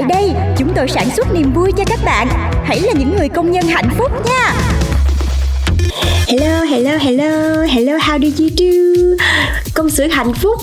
Tại 0.00 0.08
đây, 0.08 0.34
chúng 0.56 0.72
tôi 0.76 0.88
sản 0.88 1.10
xuất 1.16 1.32
niềm 1.34 1.52
vui 1.52 1.72
cho 1.76 1.84
các 1.86 2.00
bạn. 2.04 2.28
Hãy 2.64 2.80
là 2.80 2.92
những 2.92 3.16
người 3.16 3.28
công 3.28 3.50
nhân 3.50 3.64
hạnh 3.68 3.90
phúc 3.98 4.10
nha. 4.26 4.52
Hello, 6.26 6.62
hello, 6.62 6.90
hello, 7.00 7.62
hello, 7.62 7.96
how 7.98 8.18
do 8.18 8.28
you 8.38 8.48
do? 8.56 9.24
Công 9.74 9.90
xưởng 9.90 10.10
hạnh 10.10 10.34
phúc 10.34 10.58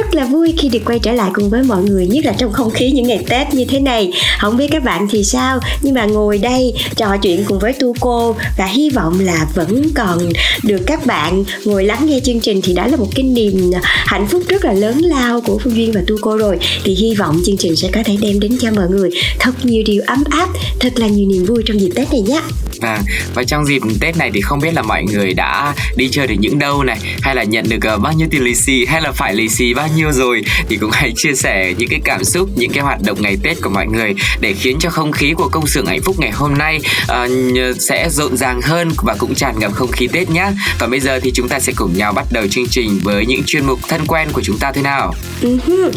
rất 0.00 0.14
là 0.14 0.24
vui 0.24 0.54
khi 0.58 0.68
được 0.68 0.78
quay 0.84 0.98
trở 0.98 1.12
lại 1.12 1.30
cùng 1.34 1.50
với 1.50 1.62
mọi 1.62 1.82
người 1.82 2.06
nhất 2.06 2.24
là 2.24 2.32
trong 2.38 2.52
không 2.52 2.70
khí 2.70 2.90
những 2.90 3.06
ngày 3.06 3.24
tết 3.28 3.54
như 3.54 3.64
thế 3.64 3.80
này. 3.80 4.12
Không 4.38 4.56
biết 4.56 4.68
các 4.70 4.84
bạn 4.84 5.06
thì 5.10 5.24
sao? 5.24 5.60
Nhưng 5.82 5.94
mà 5.94 6.04
ngồi 6.04 6.38
đây 6.38 6.74
trò 6.96 7.16
chuyện 7.16 7.44
cùng 7.44 7.58
với 7.58 7.72
tu 7.72 7.94
cô 8.00 8.36
và 8.58 8.66
hy 8.66 8.90
vọng 8.90 9.20
là 9.20 9.46
vẫn 9.54 9.90
còn 9.94 10.18
được 10.62 10.80
các 10.86 11.06
bạn 11.06 11.44
ngồi 11.64 11.84
lắng 11.84 12.06
nghe 12.06 12.20
chương 12.20 12.40
trình 12.40 12.60
thì 12.62 12.74
đã 12.74 12.88
là 12.88 12.96
một 12.96 13.08
cái 13.14 13.22
niềm 13.22 13.70
hạnh 13.82 14.26
phúc 14.26 14.42
rất 14.48 14.64
là 14.64 14.72
lớn 14.72 14.98
lao 14.98 15.40
của 15.40 15.58
phương 15.58 15.76
duyên 15.76 15.92
và 15.92 16.00
tu 16.06 16.16
cô 16.20 16.36
rồi. 16.36 16.58
Thì 16.84 16.94
hy 16.94 17.14
vọng 17.14 17.40
chương 17.46 17.56
trình 17.56 17.76
sẽ 17.76 17.88
có 17.92 18.00
thể 18.04 18.16
đem 18.20 18.40
đến 18.40 18.58
cho 18.60 18.70
mọi 18.70 18.88
người 18.88 19.10
thật 19.38 19.52
nhiều 19.62 19.82
điều 19.86 20.02
ấm 20.06 20.24
áp 20.30 20.48
thật 20.80 20.98
là 20.98 21.06
nhiều 21.06 21.28
niềm 21.28 21.44
vui 21.44 21.62
trong 21.66 21.80
dịp 21.80 21.90
tết 21.94 22.12
này 22.12 22.20
nhé. 22.20 22.40
Vâng, 22.80 23.00
và 23.34 23.44
trong 23.44 23.66
dịp 23.66 23.82
Tết 24.00 24.16
này 24.16 24.30
thì 24.34 24.40
không 24.40 24.60
biết 24.60 24.74
là 24.74 24.82
mọi 24.82 25.04
người 25.04 25.34
đã 25.34 25.74
đi 25.96 26.08
chơi 26.08 26.26
được 26.26 26.34
những 26.38 26.58
đâu 26.58 26.82
này 26.82 26.98
Hay 27.20 27.34
là 27.34 27.42
nhận 27.42 27.68
được 27.68 27.94
uh, 27.94 28.02
bao 28.02 28.12
nhiêu 28.12 28.28
tiền 28.30 28.42
lì 28.42 28.54
xì 28.54 28.84
hay 28.84 29.02
là 29.02 29.12
phải 29.12 29.34
lì 29.34 29.48
xì 29.48 29.74
bao 29.74 29.88
nhiêu 29.96 30.12
rồi 30.12 30.42
Thì 30.68 30.76
cũng 30.76 30.90
hãy 30.92 31.12
chia 31.16 31.34
sẻ 31.34 31.74
những 31.78 31.88
cái 31.88 32.00
cảm 32.04 32.24
xúc, 32.24 32.48
những 32.56 32.72
cái 32.72 32.84
hoạt 32.84 33.02
động 33.02 33.22
ngày 33.22 33.36
Tết 33.42 33.56
của 33.62 33.70
mọi 33.70 33.86
người 33.86 34.14
Để 34.40 34.52
khiến 34.52 34.76
cho 34.80 34.90
không 34.90 35.12
khí 35.12 35.32
của 35.36 35.48
công 35.48 35.66
xưởng 35.66 35.86
hạnh 35.86 36.02
phúc 36.02 36.16
ngày 36.18 36.30
hôm 36.30 36.58
nay 36.58 36.80
uh, 37.02 37.80
sẽ 37.80 38.08
rộn 38.10 38.36
ràng 38.36 38.60
hơn 38.62 38.90
và 39.02 39.14
cũng 39.18 39.34
tràn 39.34 39.58
ngập 39.58 39.72
không 39.72 39.92
khí 39.92 40.08
Tết 40.12 40.30
nhé 40.30 40.50
Và 40.78 40.86
bây 40.86 41.00
giờ 41.00 41.20
thì 41.22 41.30
chúng 41.34 41.48
ta 41.48 41.60
sẽ 41.60 41.72
cùng 41.76 41.92
nhau 41.96 42.12
bắt 42.12 42.26
đầu 42.30 42.46
chương 42.50 42.66
trình 42.70 43.00
với 43.02 43.26
những 43.26 43.42
chuyên 43.46 43.66
mục 43.66 43.78
thân 43.88 44.06
quen 44.06 44.28
của 44.32 44.42
chúng 44.42 44.58
ta 44.58 44.72
thế 44.72 44.82
nào? 44.82 45.14
Uh-huh. 45.42 45.90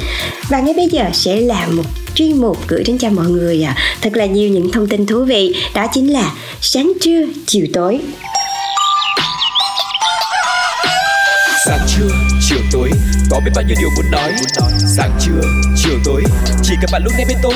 Và 0.50 0.60
ngay 0.60 0.74
bây 0.74 0.88
giờ 0.88 1.04
sẽ 1.14 1.36
là 1.36 1.68
một 1.68 1.84
chuyên 2.16 2.42
mục 2.42 2.58
gửi 2.68 2.84
đến 2.84 2.98
cho 2.98 3.10
mọi 3.10 3.26
người 3.26 3.64
à, 3.64 3.76
thật 4.02 4.16
là 4.16 4.26
nhiều 4.26 4.50
những 4.50 4.72
thông 4.72 4.88
tin 4.88 5.06
thú 5.06 5.24
vị. 5.24 5.56
Đó 5.74 5.88
chính 5.94 6.14
là 6.14 6.32
sáng 6.62 6.94
trưa 7.02 7.26
chiều 7.46 7.68
tối. 7.74 8.00
Có 13.34 13.40
biết 13.46 13.52
bao 13.56 13.64
nhiêu 13.68 13.76
điều 13.80 13.90
muốn 13.96 14.12
nói. 14.12 14.32
Sáng 14.98 15.12
trưa 15.20 15.42
chiều 15.76 16.00
tối 16.06 16.24
chỉ 16.64 16.74
cần 16.82 16.90
bạn 16.92 17.02
lúc 17.04 17.14
nghe 17.18 17.26
bên 17.28 17.38
tôi. 17.44 17.54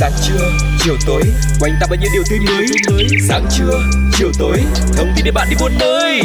Sáng 0.00 0.12
trưa 0.26 0.50
chiều 0.84 0.94
tối 1.06 1.22
quanh 1.60 1.72
ta 1.80 1.86
bao 1.90 1.98
nhiêu 2.00 2.10
điều 2.12 2.22
tươi 2.30 2.38
mới. 2.46 2.66
Sáng 3.28 3.46
trưa 3.58 3.80
chiều 4.18 4.30
tối 4.38 4.58
thông 4.96 5.08
tin 5.16 5.24
để 5.24 5.30
bạn 5.30 5.48
đi 5.50 5.56
buôn 5.60 5.72
nơi. 5.80 6.20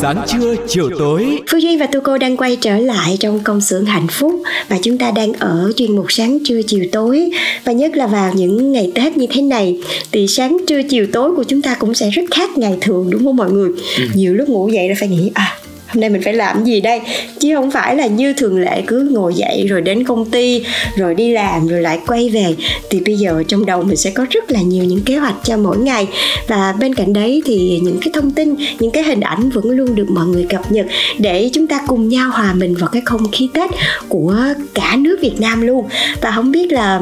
Sáng 0.00 0.24
trưa 0.26 0.54
chiều 0.68 0.90
tối. 0.98 1.38
Phương 1.50 1.62
Duyên 1.62 1.78
và 1.78 1.86
Tu 1.86 2.00
Cô 2.00 2.18
đang 2.18 2.36
quay 2.36 2.56
trở 2.60 2.78
lại 2.78 3.16
trong 3.20 3.40
công 3.40 3.60
xưởng 3.60 3.84
hạnh 3.84 4.06
phúc 4.10 4.42
và 4.68 4.78
chúng 4.82 4.98
ta 4.98 5.10
đang 5.10 5.32
ở 5.32 5.72
chuyên 5.76 5.96
mục 5.96 6.06
sáng 6.08 6.38
trưa 6.44 6.60
chiều 6.66 6.84
tối. 6.92 7.30
Và 7.64 7.72
nhất 7.72 7.96
là 7.96 8.06
vào 8.06 8.32
những 8.32 8.72
ngày 8.72 8.92
Tết 8.94 9.16
như 9.16 9.26
thế 9.30 9.42
này 9.42 9.76
thì 10.12 10.26
sáng 10.28 10.56
trưa 10.68 10.82
chiều 10.82 11.06
tối 11.12 11.34
của 11.36 11.44
chúng 11.44 11.62
ta 11.62 11.74
cũng 11.74 11.94
sẽ 11.94 12.10
rất 12.10 12.24
khác 12.30 12.58
ngày 12.58 12.78
thường 12.80 13.10
đúng 13.10 13.24
không 13.24 13.36
mọi 13.36 13.50
người? 13.50 13.70
Nhiều 14.14 14.34
lúc 14.34 14.48
ngủ 14.48 14.68
dậy 14.68 14.88
là 14.88 14.94
phải 14.98 15.08
nghĩ 15.08 15.30
à 15.34 15.58
hôm 15.96 16.00
nay 16.00 16.10
mình 16.10 16.22
phải 16.22 16.34
làm 16.34 16.64
gì 16.64 16.80
đây? 16.80 17.00
Chứ 17.38 17.54
không 17.54 17.70
phải 17.70 17.96
là 17.96 18.06
như 18.06 18.32
thường 18.32 18.58
lệ 18.58 18.82
cứ 18.86 19.08
ngồi 19.12 19.34
dậy 19.34 19.66
rồi 19.68 19.80
đến 19.80 20.04
công 20.04 20.30
ty 20.30 20.64
rồi 20.96 21.14
đi 21.14 21.32
làm 21.32 21.68
rồi 21.68 21.82
lại 21.82 22.00
quay 22.06 22.28
về. 22.28 22.54
Thì 22.90 23.00
bây 23.00 23.16
giờ 23.16 23.42
trong 23.48 23.66
đầu 23.66 23.82
mình 23.82 23.96
sẽ 23.96 24.10
có 24.10 24.26
rất 24.30 24.50
là 24.50 24.60
nhiều 24.60 24.84
những 24.84 25.00
kế 25.00 25.16
hoạch 25.16 25.34
cho 25.44 25.56
mỗi 25.56 25.78
ngày. 25.78 26.06
Và 26.48 26.74
bên 26.80 26.94
cạnh 26.94 27.12
đấy 27.12 27.42
thì 27.44 27.80
những 27.82 27.98
cái 28.00 28.10
thông 28.14 28.30
tin 28.30 28.54
những 28.78 28.90
cái 28.90 29.02
hình 29.02 29.20
ảnh 29.20 29.50
vẫn 29.50 29.70
luôn 29.70 29.94
được 29.94 30.10
mọi 30.10 30.26
người 30.26 30.46
cập 30.48 30.72
nhật 30.72 30.86
để 31.18 31.50
chúng 31.52 31.66
ta 31.66 31.80
cùng 31.86 32.08
nhau 32.08 32.30
hòa 32.30 32.52
mình 32.52 32.74
vào 32.74 32.88
cái 32.92 33.02
không 33.04 33.30
khí 33.32 33.48
tết 33.54 33.70
của 34.08 34.36
cả 34.74 34.96
nước 34.98 35.18
việt 35.22 35.40
nam 35.40 35.62
luôn. 35.62 35.88
Và 36.20 36.30
không 36.30 36.52
biết 36.52 36.72
là 36.72 37.00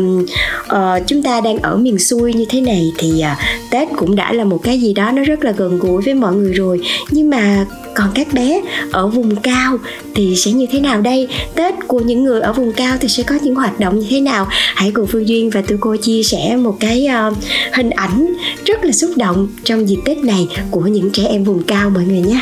uh, 0.64 1.06
chúng 1.06 1.22
ta 1.22 1.40
đang 1.40 1.58
ở 1.58 1.76
miền 1.76 1.98
xuôi 1.98 2.32
như 2.32 2.44
thế 2.48 2.60
này 2.60 2.92
thì 2.98 3.08
uh, 3.08 3.70
tết 3.70 3.88
cũng 3.96 4.16
đã 4.16 4.32
là 4.32 4.44
một 4.44 4.58
cái 4.62 4.80
gì 4.80 4.92
đó 4.92 5.10
nó 5.10 5.22
rất 5.22 5.44
là 5.44 5.52
gần 5.52 5.78
gũi 5.78 6.02
với 6.02 6.14
mọi 6.14 6.34
người 6.34 6.52
rồi. 6.52 6.80
Nhưng 7.10 7.30
mà 7.30 7.66
còn 7.94 8.08
các 8.14 8.32
bé 8.32 8.60
ở 8.92 9.06
vùng 9.06 9.36
cao 9.36 9.78
thì 10.14 10.36
sẽ 10.36 10.52
như 10.52 10.66
thế 10.70 10.80
nào 10.80 11.00
đây? 11.00 11.28
Tết 11.54 11.74
của 11.86 12.00
những 12.00 12.24
người 12.24 12.40
ở 12.40 12.52
vùng 12.52 12.72
cao 12.72 12.96
thì 13.00 13.08
sẽ 13.08 13.22
có 13.22 13.34
những 13.42 13.54
hoạt 13.54 13.80
động 13.80 13.98
như 13.98 14.06
thế 14.10 14.20
nào? 14.20 14.46
Hãy 14.50 14.90
cùng 14.90 15.06
phương 15.06 15.28
duyên 15.28 15.50
và 15.50 15.62
tụi 15.62 15.78
cô 15.80 15.96
chia 15.96 16.22
sẻ 16.22 16.56
một 16.56 16.76
cái 16.80 17.08
uh, 17.28 17.36
hình 17.72 17.90
ảnh 17.90 18.34
rất 18.64 18.84
là 18.84 18.92
xúc 18.92 19.10
động 19.16 19.48
trong 19.64 19.88
dịp 19.88 19.98
tết 20.04 20.18
này 20.18 20.48
của 20.70 20.80
những 20.80 21.10
trẻ 21.10 21.24
em 21.24 21.44
vùng 21.44 21.62
cao 21.62 21.90
mọi 21.90 22.04
người 22.04 22.20
nhé. 22.20 22.40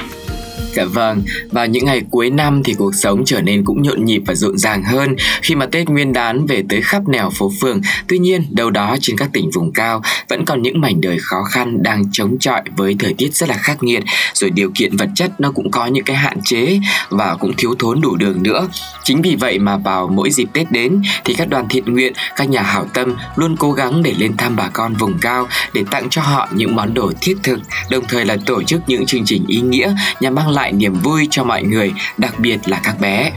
Dạ 0.76 0.84
vâng, 0.84 1.22
vào 1.50 1.66
những 1.66 1.84
ngày 1.84 2.02
cuối 2.10 2.30
năm 2.30 2.62
thì 2.64 2.74
cuộc 2.74 2.94
sống 2.94 3.24
trở 3.24 3.40
nên 3.40 3.64
cũng 3.64 3.82
nhộn 3.82 4.04
nhịp 4.04 4.22
và 4.26 4.34
rộn 4.34 4.58
ràng 4.58 4.82
hơn 4.82 5.16
khi 5.42 5.54
mà 5.54 5.66
Tết 5.66 5.88
Nguyên 5.88 6.12
đán 6.12 6.46
về 6.46 6.62
tới 6.68 6.82
khắp 6.82 7.08
nẻo 7.08 7.30
phố 7.38 7.52
phường. 7.60 7.80
Tuy 8.08 8.18
nhiên, 8.18 8.46
đâu 8.50 8.70
đó 8.70 8.96
trên 9.00 9.18
các 9.18 9.28
tỉnh 9.32 9.50
vùng 9.50 9.72
cao 9.72 10.02
vẫn 10.28 10.44
còn 10.44 10.62
những 10.62 10.80
mảnh 10.80 11.00
đời 11.00 11.18
khó 11.20 11.42
khăn 11.50 11.82
đang 11.82 12.04
chống 12.12 12.38
chọi 12.38 12.62
với 12.76 12.96
thời 12.98 13.14
tiết 13.14 13.34
rất 13.34 13.48
là 13.48 13.56
khắc 13.56 13.82
nghiệt, 13.82 14.02
rồi 14.34 14.50
điều 14.50 14.70
kiện 14.74 14.96
vật 14.96 15.08
chất 15.14 15.40
nó 15.40 15.50
cũng 15.50 15.70
có 15.70 15.86
những 15.86 16.04
cái 16.04 16.16
hạn 16.16 16.38
chế 16.44 16.80
và 17.10 17.36
cũng 17.40 17.52
thiếu 17.56 17.74
thốn 17.78 18.00
đủ 18.00 18.16
đường 18.16 18.42
nữa. 18.42 18.68
Chính 19.04 19.22
vì 19.22 19.36
vậy 19.36 19.58
mà 19.58 19.76
vào 19.76 20.08
mỗi 20.08 20.30
dịp 20.30 20.48
Tết 20.52 20.72
đến 20.72 21.02
thì 21.24 21.34
các 21.34 21.48
đoàn 21.48 21.66
thiện 21.68 21.84
nguyện, 21.84 22.12
các 22.36 22.48
nhà 22.48 22.62
hảo 22.62 22.86
tâm 22.94 23.14
luôn 23.36 23.56
cố 23.56 23.72
gắng 23.72 24.02
để 24.02 24.14
lên 24.18 24.36
thăm 24.36 24.56
bà 24.56 24.68
con 24.68 24.94
vùng 24.94 25.18
cao 25.18 25.48
để 25.72 25.84
tặng 25.90 26.10
cho 26.10 26.22
họ 26.22 26.48
những 26.52 26.76
món 26.76 26.94
đồ 26.94 27.12
thiết 27.20 27.36
thực, 27.42 27.60
đồng 27.90 28.04
thời 28.08 28.24
là 28.24 28.36
tổ 28.46 28.62
chức 28.62 28.80
những 28.86 29.06
chương 29.06 29.24
trình 29.24 29.44
ý 29.48 29.60
nghĩa 29.60 29.94
nhằm 30.20 30.34
mang 30.34 30.48
lại 30.48 30.61
niềm 30.70 30.94
vui 31.02 31.28
cho 31.30 31.44
mọi 31.44 31.62
người, 31.62 31.92
đặc 32.18 32.38
biệt 32.38 32.58
là 32.66 32.80
các 32.84 33.00
bé. 33.00 33.32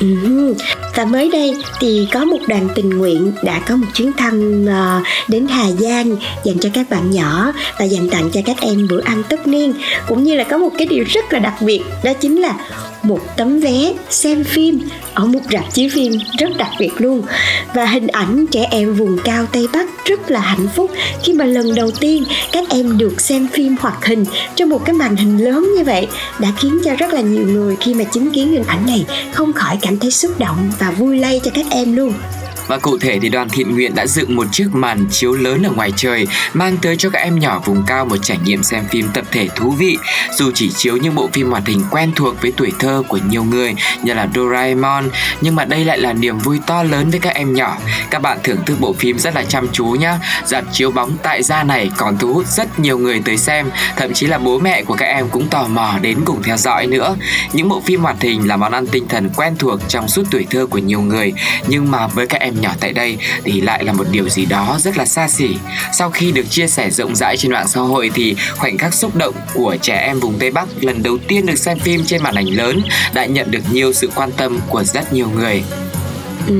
Ừ. 0.00 0.54
Và 0.94 1.04
mới 1.04 1.30
đây 1.32 1.56
thì 1.80 2.08
có 2.12 2.24
một 2.24 2.38
đoàn 2.48 2.68
tình 2.74 2.90
nguyện 2.90 3.32
đã 3.42 3.60
có 3.66 3.76
một 3.76 3.86
chuyến 3.94 4.12
thăm 4.12 4.64
uh, 4.64 5.06
đến 5.28 5.46
Hà 5.48 5.70
Giang 5.70 6.16
dành 6.44 6.58
cho 6.60 6.68
các 6.74 6.90
bạn 6.90 7.10
nhỏ 7.10 7.52
và 7.78 7.84
dành 7.84 8.10
tặng 8.10 8.30
cho 8.32 8.40
các 8.44 8.56
em 8.60 8.86
bữa 8.90 9.00
ăn 9.00 9.22
tất 9.28 9.46
niên 9.46 9.74
cũng 10.08 10.22
như 10.24 10.34
là 10.34 10.44
có 10.44 10.58
một 10.58 10.70
cái 10.78 10.86
điều 10.86 11.04
rất 11.08 11.32
là 11.32 11.38
đặc 11.38 11.54
biệt 11.60 11.80
đó 12.04 12.12
chính 12.20 12.40
là 12.40 12.54
một 13.04 13.36
tấm 13.36 13.60
vé 13.60 13.92
xem 14.10 14.44
phim 14.44 14.80
ở 15.14 15.24
một 15.24 15.40
rạp 15.52 15.74
chiếu 15.74 15.88
phim 15.92 16.12
rất 16.38 16.56
đặc 16.56 16.70
biệt 16.78 16.92
luôn. 16.98 17.22
Và 17.74 17.86
hình 17.86 18.06
ảnh 18.06 18.46
trẻ 18.50 18.66
em 18.70 18.94
vùng 18.94 19.18
cao 19.24 19.46
Tây 19.52 19.68
Bắc 19.72 20.04
rất 20.04 20.30
là 20.30 20.40
hạnh 20.40 20.68
phúc 20.74 20.90
khi 21.22 21.32
mà 21.32 21.44
lần 21.44 21.74
đầu 21.74 21.90
tiên 21.90 22.24
các 22.52 22.64
em 22.70 22.98
được 22.98 23.20
xem 23.20 23.48
phim 23.52 23.76
hoạt 23.80 24.04
hình 24.04 24.24
trong 24.56 24.68
một 24.68 24.84
cái 24.84 24.94
màn 24.94 25.16
hình 25.16 25.44
lớn 25.44 25.72
như 25.76 25.84
vậy 25.84 26.06
đã 26.38 26.52
khiến 26.58 26.78
cho 26.84 26.94
rất 26.94 27.12
là 27.12 27.20
nhiều 27.20 27.46
người 27.46 27.76
khi 27.80 27.94
mà 27.94 28.04
chứng 28.04 28.30
kiến 28.30 28.52
hình 28.52 28.64
ảnh 28.66 28.86
này 28.86 29.04
không 29.32 29.52
khỏi 29.52 29.78
cảm 29.82 29.98
thấy 29.98 30.10
xúc 30.10 30.38
động 30.38 30.72
và 30.78 30.90
vui 30.90 31.18
lây 31.18 31.40
cho 31.44 31.50
các 31.54 31.66
em 31.70 31.96
luôn. 31.96 32.12
Và 32.66 32.78
cụ 32.78 32.98
thể 32.98 33.18
thì 33.22 33.28
đoàn 33.28 33.48
thiện 33.48 33.74
nguyện 33.74 33.94
đã 33.94 34.06
dựng 34.06 34.36
một 34.36 34.46
chiếc 34.52 34.68
màn 34.72 35.06
chiếu 35.10 35.32
lớn 35.32 35.62
ở 35.62 35.70
ngoài 35.70 35.92
trời 35.96 36.26
mang 36.52 36.76
tới 36.76 36.96
cho 36.96 37.10
các 37.10 37.18
em 37.18 37.38
nhỏ 37.38 37.62
vùng 37.64 37.82
cao 37.86 38.04
một 38.04 38.16
trải 38.22 38.38
nghiệm 38.44 38.62
xem 38.62 38.84
phim 38.90 39.08
tập 39.14 39.24
thể 39.32 39.48
thú 39.56 39.70
vị. 39.70 39.98
Dù 40.38 40.50
chỉ 40.54 40.70
chiếu 40.70 40.96
những 40.96 41.14
bộ 41.14 41.28
phim 41.32 41.50
hoạt 41.50 41.66
hình 41.66 41.82
quen 41.90 42.12
thuộc 42.16 42.42
với 42.42 42.52
tuổi 42.56 42.72
thơ 42.78 43.02
của 43.08 43.18
nhiều 43.28 43.44
người 43.44 43.74
như 44.02 44.14
là 44.14 44.28
Doraemon, 44.34 45.08
nhưng 45.40 45.54
mà 45.54 45.64
đây 45.64 45.84
lại 45.84 45.98
là 45.98 46.12
niềm 46.12 46.38
vui 46.38 46.60
to 46.66 46.82
lớn 46.82 47.10
với 47.10 47.20
các 47.20 47.34
em 47.34 47.54
nhỏ. 47.54 47.76
Các 48.10 48.22
bạn 48.22 48.38
thưởng 48.42 48.64
thức 48.66 48.80
bộ 48.80 48.92
phim 48.92 49.18
rất 49.18 49.34
là 49.34 49.42
chăm 49.42 49.68
chú 49.72 49.86
nhá. 49.86 50.18
Dạp 50.44 50.64
chiếu 50.72 50.90
bóng 50.90 51.16
tại 51.22 51.42
gia 51.42 51.62
này 51.62 51.90
còn 51.96 52.18
thu 52.18 52.34
hút 52.34 52.46
rất 52.46 52.78
nhiều 52.78 52.98
người 52.98 53.22
tới 53.24 53.36
xem, 53.36 53.70
thậm 53.96 54.12
chí 54.12 54.26
là 54.26 54.38
bố 54.38 54.58
mẹ 54.58 54.82
của 54.82 54.94
các 54.94 55.06
em 55.06 55.28
cũng 55.28 55.48
tò 55.48 55.66
mò 55.68 55.98
đến 56.02 56.18
cùng 56.24 56.42
theo 56.42 56.56
dõi 56.56 56.86
nữa. 56.86 57.16
Những 57.52 57.68
bộ 57.68 57.82
phim 57.84 58.00
hoạt 58.00 58.22
hình 58.22 58.48
là 58.48 58.56
món 58.56 58.72
ăn 58.72 58.86
tinh 58.86 59.08
thần 59.08 59.30
quen 59.36 59.56
thuộc 59.58 59.80
trong 59.88 60.08
suốt 60.08 60.22
tuổi 60.30 60.46
thơ 60.50 60.66
của 60.66 60.78
nhiều 60.78 61.00
người, 61.00 61.32
nhưng 61.68 61.90
mà 61.90 62.06
với 62.06 62.26
các 62.26 62.40
em 62.40 62.53
em 62.54 62.60
nhỏ 62.60 62.74
tại 62.80 62.92
đây 62.92 63.16
thì 63.44 63.60
lại 63.60 63.84
là 63.84 63.92
một 63.92 64.06
điều 64.10 64.28
gì 64.28 64.44
đó 64.44 64.78
rất 64.80 64.98
là 64.98 65.04
xa 65.04 65.28
xỉ. 65.28 65.56
Sau 65.92 66.10
khi 66.10 66.32
được 66.32 66.50
chia 66.50 66.66
sẻ 66.66 66.90
rộng 66.90 67.16
rãi 67.16 67.36
trên 67.36 67.52
mạng 67.52 67.68
xã 67.68 67.80
hội 67.80 68.10
thì 68.14 68.36
khoảnh 68.56 68.78
khắc 68.78 68.94
xúc 68.94 69.16
động 69.16 69.34
của 69.54 69.76
trẻ 69.82 69.96
em 69.96 70.20
vùng 70.20 70.38
Tây 70.38 70.50
Bắc 70.50 70.68
lần 70.80 71.02
đầu 71.02 71.18
tiên 71.28 71.46
được 71.46 71.58
xem 71.58 71.78
phim 71.78 72.04
trên 72.04 72.22
màn 72.22 72.34
ảnh 72.34 72.48
lớn 72.48 72.82
đã 73.14 73.26
nhận 73.26 73.50
được 73.50 73.62
nhiều 73.72 73.92
sự 73.92 74.10
quan 74.14 74.32
tâm 74.32 74.60
của 74.68 74.84
rất 74.84 75.12
nhiều 75.12 75.28
người. 75.36 75.62
Ừ, 76.48 76.54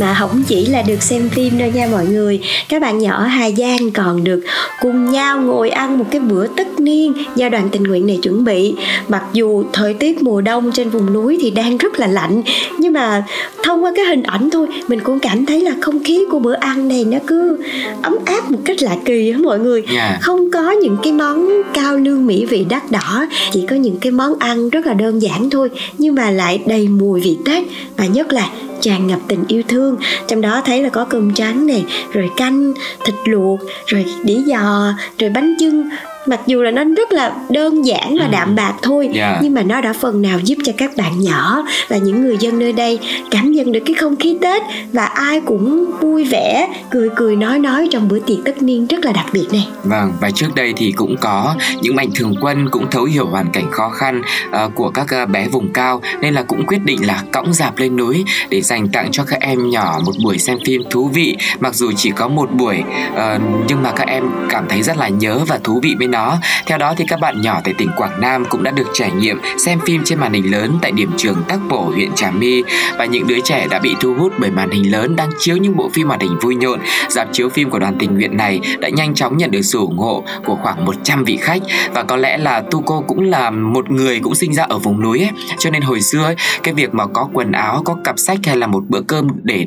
mà 0.00 0.14
không 0.14 0.42
chỉ 0.46 0.66
là 0.66 0.82
được 0.82 1.02
xem 1.02 1.28
phim 1.28 1.58
đâu 1.58 1.70
nha 1.74 1.88
mọi 1.92 2.06
người. 2.06 2.40
Các 2.68 2.82
bạn 2.82 2.98
nhỏ 2.98 3.20
Hà 3.20 3.50
Giang 3.50 3.90
còn 3.90 4.24
được 4.24 4.40
cùng 4.80 5.10
nhau 5.10 5.40
ngồi 5.40 5.70
ăn 5.70 5.98
một 5.98 6.04
cái 6.10 6.20
bữa 6.20 6.46
tất 6.46 6.80
niên 6.80 7.12
do 7.36 7.48
đoàn 7.48 7.68
tình 7.72 7.82
nguyện 7.82 8.06
này 8.06 8.18
chuẩn 8.22 8.44
bị. 8.44 8.74
Mặc 9.08 9.22
dù 9.32 9.64
thời 9.72 9.94
tiết 9.94 10.22
mùa 10.22 10.40
đông 10.40 10.72
trên 10.72 10.90
vùng 10.90 11.12
núi 11.12 11.38
thì 11.40 11.50
đang 11.50 11.76
rất 11.76 11.98
là 11.98 12.06
lạnh 12.06 12.42
nhưng 12.78 12.92
mà 12.92 13.24
thông 13.62 13.84
qua 13.84 13.92
cái 13.96 14.04
hình 14.04 14.22
ảnh 14.22 14.50
thôi 14.50 14.66
mình 14.88 15.00
cũng 15.00 15.20
cảm 15.20 15.46
thấy 15.46 15.60
là 15.60 15.72
không 15.80 16.04
khí 16.04 16.24
của 16.30 16.38
bữa 16.38 16.54
ăn 16.54 16.88
này 16.88 17.04
nó 17.04 17.18
cứ 17.26 17.58
ấm 18.02 18.16
áp 18.24 18.50
một 18.50 18.58
cách 18.64 18.82
lạ 18.82 18.96
kỳ 19.04 19.30
á 19.30 19.38
mọi 19.38 19.58
người. 19.58 19.82
Yeah. 19.94 20.20
không 20.20 20.50
có 20.50 20.70
những 20.70 20.96
cái 21.02 21.12
món 21.12 21.48
cao 21.74 21.96
lương 21.96 22.26
mỹ 22.26 22.44
vị 22.44 22.66
đắt 22.68 22.90
đỏ 22.90 23.26
chỉ 23.52 23.66
có 23.70 23.76
những 23.76 23.96
cái 23.96 24.12
món 24.12 24.38
ăn 24.38 24.70
rất 24.70 24.86
là 24.86 24.94
đơn 24.94 25.22
giản 25.22 25.50
thôi 25.50 25.70
nhưng 25.98 26.14
mà 26.14 26.30
lại 26.30 26.60
đầy 26.66 26.88
mùi 26.88 27.20
vị 27.20 27.36
tết 27.44 27.64
và 27.96 28.06
nhất 28.06 28.32
là 28.32 28.50
tràn 28.80 29.06
ngập 29.06 29.20
tình 29.28 29.44
yêu 29.48 29.62
thương. 29.68 29.96
Trong 30.26 30.40
đó 30.40 30.62
thấy 30.64 30.82
là 30.82 30.88
có 30.88 31.04
cơm 31.04 31.34
trắng 31.34 31.66
này, 31.66 31.84
rồi 32.12 32.30
canh, 32.36 32.72
thịt 33.04 33.14
luộc, 33.24 33.60
rồi 33.86 34.06
đĩa 34.24 34.40
giò, 34.46 34.92
rồi 35.18 35.30
bánh 35.30 35.54
chưng 35.60 35.88
mặc 36.28 36.40
dù 36.46 36.62
là 36.62 36.70
nó 36.70 36.84
rất 36.96 37.12
là 37.12 37.32
đơn 37.48 37.86
giản 37.86 38.16
và 38.18 38.24
ừ. 38.24 38.30
đạm 38.32 38.54
bạc 38.54 38.74
thôi 38.82 39.04
yeah. 39.04 39.16
Dạ. 39.16 39.40
nhưng 39.42 39.54
mà 39.54 39.62
nó 39.62 39.80
đã 39.80 39.92
phần 39.92 40.22
nào 40.22 40.38
giúp 40.44 40.58
cho 40.64 40.72
các 40.76 40.96
bạn 40.96 41.20
nhỏ 41.20 41.62
và 41.88 41.96
những 41.96 42.22
người 42.22 42.36
dân 42.40 42.58
nơi 42.58 42.72
đây 42.72 42.98
cảm 43.30 43.52
nhận 43.52 43.72
được 43.72 43.80
cái 43.86 43.94
không 43.94 44.16
khí 44.16 44.38
tết 44.40 44.62
và 44.92 45.04
ai 45.04 45.40
cũng 45.40 45.90
vui 46.00 46.24
vẻ 46.24 46.68
cười 46.90 47.08
cười 47.16 47.36
nói 47.36 47.58
nói 47.58 47.88
trong 47.92 48.08
bữa 48.08 48.18
tiệc 48.18 48.38
tất 48.44 48.62
niên 48.62 48.86
rất 48.86 49.04
là 49.04 49.12
đặc 49.12 49.26
biệt 49.32 49.46
này 49.52 49.68
vâng 49.84 50.12
và 50.20 50.30
trước 50.30 50.54
đây 50.54 50.74
thì 50.76 50.92
cũng 50.92 51.16
có 51.20 51.54
những 51.82 51.96
mạnh 51.96 52.10
thường 52.14 52.34
quân 52.40 52.68
cũng 52.70 52.90
thấu 52.90 53.04
hiểu 53.04 53.26
hoàn 53.26 53.50
cảnh 53.52 53.70
khó 53.70 53.88
khăn 53.88 54.22
uh, 54.48 54.74
của 54.74 54.90
các 54.90 55.06
uh, 55.22 55.28
bé 55.28 55.48
vùng 55.48 55.72
cao 55.72 56.00
nên 56.20 56.34
là 56.34 56.42
cũng 56.42 56.66
quyết 56.66 56.84
định 56.84 57.06
là 57.06 57.22
cõng 57.32 57.52
dạp 57.52 57.78
lên 57.78 57.96
núi 57.96 58.24
để 58.50 58.60
dành 58.60 58.88
tặng 58.88 59.08
cho 59.12 59.24
các 59.24 59.40
em 59.40 59.70
nhỏ 59.70 60.00
một 60.06 60.12
buổi 60.24 60.38
xem 60.38 60.58
phim 60.66 60.82
thú 60.90 61.10
vị 61.14 61.36
mặc 61.60 61.74
dù 61.74 61.92
chỉ 61.96 62.10
có 62.10 62.28
một 62.28 62.50
buổi 62.52 62.78
uh, 63.12 63.40
nhưng 63.68 63.82
mà 63.82 63.92
các 63.96 64.08
em 64.08 64.24
cảm 64.50 64.68
thấy 64.68 64.82
rất 64.82 64.96
là 64.96 65.08
nhớ 65.08 65.40
và 65.46 65.58
thú 65.64 65.80
vị 65.82 65.94
bên 65.98 66.10
đó. 66.10 66.17
Theo 66.66 66.78
đó 66.78 66.94
thì 66.96 67.04
các 67.08 67.20
bạn 67.20 67.40
nhỏ 67.40 67.60
tại 67.64 67.74
tỉnh 67.78 67.90
Quảng 67.96 68.20
Nam 68.20 68.44
cũng 68.50 68.62
đã 68.62 68.70
được 68.70 68.86
trải 68.94 69.10
nghiệm 69.10 69.40
xem 69.58 69.80
phim 69.86 70.02
trên 70.04 70.18
màn 70.18 70.32
hình 70.32 70.50
lớn 70.50 70.78
tại 70.82 70.92
điểm 70.92 71.10
trường 71.16 71.42
Tắc 71.48 71.58
Bổ 71.68 71.82
huyện 71.94 72.14
Trà 72.14 72.30
My. 72.30 72.62
Và 72.98 73.04
những 73.04 73.26
đứa 73.26 73.40
trẻ 73.44 73.66
đã 73.70 73.78
bị 73.78 73.94
thu 74.00 74.14
hút 74.14 74.32
bởi 74.38 74.50
màn 74.50 74.70
hình 74.70 74.92
lớn 74.92 75.16
đang 75.16 75.30
chiếu 75.38 75.56
những 75.56 75.76
bộ 75.76 75.88
phim 75.88 76.08
hoạt 76.08 76.20
hình 76.20 76.38
vui 76.40 76.54
nhộn. 76.54 76.80
Dạp 77.08 77.28
chiếu 77.32 77.48
phim 77.48 77.70
của 77.70 77.78
đoàn 77.78 77.96
tình 77.98 78.14
nguyện 78.14 78.36
này 78.36 78.60
đã 78.80 78.88
nhanh 78.88 79.14
chóng 79.14 79.36
nhận 79.36 79.50
được 79.50 79.62
sự 79.62 79.78
ủng 79.78 79.98
hộ 79.98 80.24
của 80.44 80.56
khoảng 80.62 80.84
100 80.84 81.24
vị 81.24 81.36
khách. 81.36 81.62
Và 81.94 82.02
có 82.02 82.16
lẽ 82.16 82.38
là 82.38 82.62
Tuco 82.70 83.00
cũng 83.08 83.22
là 83.22 83.50
một 83.50 83.90
người 83.90 84.20
cũng 84.20 84.34
sinh 84.34 84.54
ra 84.54 84.62
ở 84.62 84.78
vùng 84.78 85.02
núi 85.02 85.18
ấy, 85.18 85.30
cho 85.58 85.70
nên 85.70 85.82
hồi 85.82 86.00
xưa 86.00 86.24
ấy, 86.24 86.36
cái 86.62 86.74
việc 86.74 86.94
mà 86.94 87.06
có 87.06 87.28
quần 87.32 87.52
áo, 87.52 87.82
có 87.84 87.96
cặp 88.04 88.18
sách 88.18 88.38
hay 88.44 88.56
là 88.56 88.66
một 88.66 88.82
bữa 88.88 89.00
cơm 89.00 89.28
để 89.42 89.66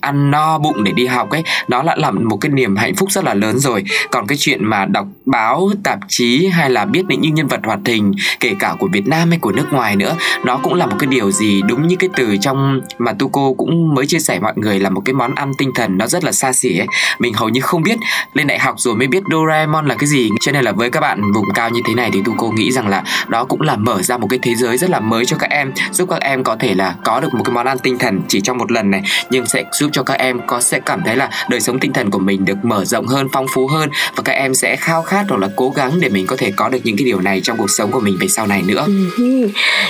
ăn 0.00 0.30
no 0.30 0.58
bụng 0.58 0.84
để 0.84 0.92
đi 0.92 1.06
học 1.06 1.30
ấy, 1.30 1.42
đó 1.68 1.82
đã 1.82 1.94
là 1.96 2.10
một 2.10 2.36
cái 2.36 2.50
niềm 2.50 2.76
hạnh 2.76 2.94
phúc 2.94 3.10
rất 3.12 3.24
là 3.24 3.34
lớn 3.34 3.58
rồi. 3.58 3.84
Còn 4.10 4.26
cái 4.26 4.38
chuyện 4.40 4.64
mà 4.64 4.84
đọc 4.84 5.06
báo, 5.24 5.70
tạp 5.82 5.98
chí 6.08 6.46
hay 6.46 6.70
là 6.70 6.84
biết 6.84 7.02
những 7.08 7.34
nhân 7.34 7.46
vật 7.46 7.60
hoạt 7.64 7.80
hình, 7.84 8.12
kể 8.40 8.54
cả 8.58 8.74
của 8.78 8.88
Việt 8.92 9.06
Nam 9.06 9.28
hay 9.28 9.38
của 9.38 9.52
nước 9.52 9.66
ngoài 9.72 9.96
nữa 9.96 10.16
nó 10.44 10.58
cũng 10.62 10.74
là 10.74 10.86
một 10.86 10.96
cái 10.98 11.06
điều 11.06 11.30
gì 11.30 11.62
đúng 11.68 11.86
như 11.86 11.96
cái 11.96 12.10
từ 12.16 12.36
trong 12.40 12.80
mà 12.98 13.12
Tuco 13.12 13.52
cũng 13.58 13.94
mới 13.94 14.06
chia 14.06 14.18
sẻ 14.18 14.38
mọi 14.40 14.52
người 14.56 14.80
là 14.80 14.90
một 14.90 15.00
cái 15.04 15.14
món 15.14 15.34
ăn 15.34 15.52
tinh 15.58 15.70
thần 15.74 15.98
nó 15.98 16.06
rất 16.06 16.24
là 16.24 16.32
xa 16.32 16.52
xỉ 16.52 16.78
ấy. 16.78 16.86
Mình 17.18 17.34
hầu 17.34 17.48
như 17.48 17.60
không 17.60 17.82
biết, 17.82 17.98
lên 18.34 18.46
đại 18.46 18.58
học 18.58 18.74
rồi 18.78 18.96
mới 18.96 19.06
biết 19.06 19.22
Doraemon 19.32 19.86
là 19.86 19.94
cái 19.94 20.06
gì. 20.06 20.30
Cho 20.40 20.52
nên 20.52 20.64
là 20.64 20.72
với 20.72 20.90
các 20.90 21.00
bạn 21.00 21.32
vùng 21.32 21.44
cao 21.54 21.70
như 21.70 21.80
thế 21.88 21.94
này 21.94 22.10
thì 22.12 22.22
Tuco 22.24 22.50
nghĩ 22.50 22.72
rằng 22.72 22.88
là 22.88 23.04
đó 23.28 23.44
cũng 23.44 23.60
là 23.60 23.76
mở 23.76 24.02
ra 24.02 24.18
một 24.18 24.26
cái 24.30 24.38
thế 24.42 24.54
giới 24.54 24.78
rất 24.78 24.90
là 24.90 25.00
mới 25.00 25.24
cho 25.24 25.36
các 25.36 25.50
em, 25.50 25.72
giúp 25.92 26.08
các 26.10 26.20
em 26.20 26.44
có 26.44 26.56
thể 26.56 26.74
là 26.74 26.94
có 27.04 27.20
được 27.20 27.34
một 27.34 27.42
cái 27.44 27.54
món 27.54 27.66
ăn 27.66 27.78
tinh 27.78 27.98
thần 27.98 28.20
chỉ 28.28 28.40
trong 28.40 28.58
một 28.58 28.72
lần 28.72 28.90
này, 28.90 29.02
nhưng 29.30 29.46
sẽ 29.46 29.64
giúp 29.72 29.90
cho 29.92 30.02
các 30.02 30.14
em 30.14 30.40
có 30.46 30.60
sẽ 30.60 30.80
cảm 30.80 31.02
thấy 31.06 31.16
là 31.16 31.30
đời 31.50 31.60
sống 31.60 31.78
tinh 31.80 31.92
thần 31.92 32.10
của 32.10 32.18
mình 32.18 32.44
được 32.44 32.64
mở 32.64 32.84
rộng 32.84 33.06
hơn 33.06 33.28
phong 33.32 33.46
phú 33.54 33.66
hơn 33.66 33.90
và 34.16 34.22
các 34.22 34.32
em 34.32 34.54
sẽ 34.54 34.76
khao 34.76 35.02
khát 35.02 35.24
hoặc 35.28 35.40
là 35.40 35.48
cố 35.56 35.70
gắng 35.70 36.00
để 36.00 36.08
mình 36.08 36.26
có 36.26 36.36
thể 36.36 36.52
có 36.56 36.68
được 36.68 36.78
những 36.84 36.96
cái 36.96 37.04
điều 37.04 37.20
này 37.20 37.40
trong 37.40 37.56
cuộc 37.56 37.70
sống 37.70 37.90
của 37.90 38.00
mình 38.00 38.16
về 38.20 38.28
sau 38.28 38.46
này 38.46 38.62
nữa. 38.62 38.86
Uh-huh. 38.88 39.48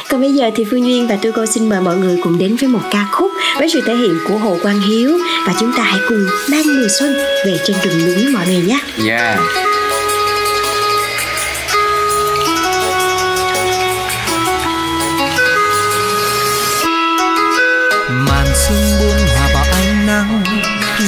còn 0.08 0.20
bây 0.20 0.32
giờ 0.32 0.50
thì 0.54 0.64
phương 0.70 0.86
duyên 0.86 1.08
và 1.08 1.18
tôi 1.22 1.32
cô 1.32 1.46
xin 1.46 1.68
mời 1.68 1.80
mọi 1.80 1.96
người 1.96 2.18
cùng 2.22 2.38
đến 2.38 2.56
với 2.56 2.68
một 2.68 2.82
ca 2.92 3.06
khúc 3.12 3.30
với 3.58 3.68
sự 3.72 3.80
thể 3.86 3.94
hiện 3.94 4.18
của 4.28 4.38
hồ 4.38 4.56
quang 4.62 4.80
hiếu. 4.80 5.18
Và 5.46 5.54
chúng 5.60 5.72
ta 5.76 5.82
hãy 5.82 6.00
cùng 6.08 6.26
mang 6.50 6.62
mùa 6.66 6.88
xuân 6.98 7.14
về 7.46 7.58
trên 7.66 7.76
rừng 7.82 8.06
núi 8.06 8.32
mọi 8.32 8.46
người 8.46 8.62
nhé. 8.62 8.78
Yeah 9.08 9.38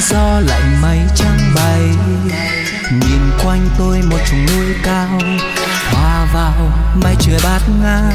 gió 0.09 0.39
lạnh 0.39 0.81
mây 0.81 0.99
trắng 1.15 1.39
bay. 1.55 1.81
Nhìn 2.91 3.31
quanh 3.43 3.69
tôi 3.77 4.01
một 4.01 4.17
trùng 4.29 4.45
núi 4.45 4.75
cao 4.83 5.19
hòa 5.91 6.27
vào, 6.33 6.71
mây 7.03 7.15
trời 7.19 7.39
bát 7.43 7.61
ngát. 7.81 8.13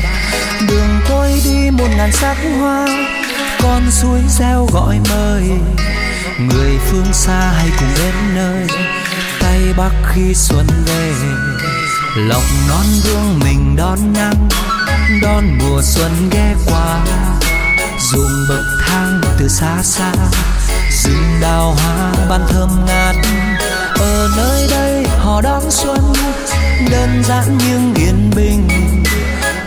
Đường 0.69 1.01
tôi 1.09 1.41
đi 1.45 1.71
một 1.71 1.89
ngàn 1.97 2.13
sắc 2.13 2.37
hoa, 2.59 2.87
con 3.63 3.83
suối 3.91 4.21
reo 4.29 4.69
gọi 4.73 5.01
mời. 5.11 5.43
Người 6.39 6.79
phương 6.91 7.13
xa 7.13 7.53
hay 7.57 7.71
cùng 7.79 7.89
đến 7.99 8.15
nơi, 8.35 8.67
Tay 9.41 9.61
bắc 9.77 9.93
khi 10.13 10.35
xuân 10.35 10.67
về. 10.87 11.13
Lộc 12.17 12.43
non 12.69 12.87
gương 13.05 13.39
mình 13.45 13.77
đón 13.77 13.99
nắng 14.13 14.49
đón 15.23 15.45
mùa 15.59 15.83
xuân 15.83 16.31
ghé 16.31 16.55
qua. 16.67 17.05
Dùng 18.13 18.47
bậc 18.49 18.65
thang 18.87 19.21
từ 19.39 19.49
xa 19.49 19.83
xa 19.83 20.13
đào 21.45 21.77
hoa 21.79 22.13
ban 22.29 22.41
thơm 22.49 22.69
ngát. 22.87 23.17
Ở 24.01 24.29
nơi 24.37 24.67
đây 24.71 25.05
họ 25.19 25.41
đón 25.41 25.63
xuân, 25.71 26.13
đơn 26.91 27.23
giản 27.25 27.59
nhưng 27.59 27.95
yên 27.95 28.31
bình. 28.37 28.69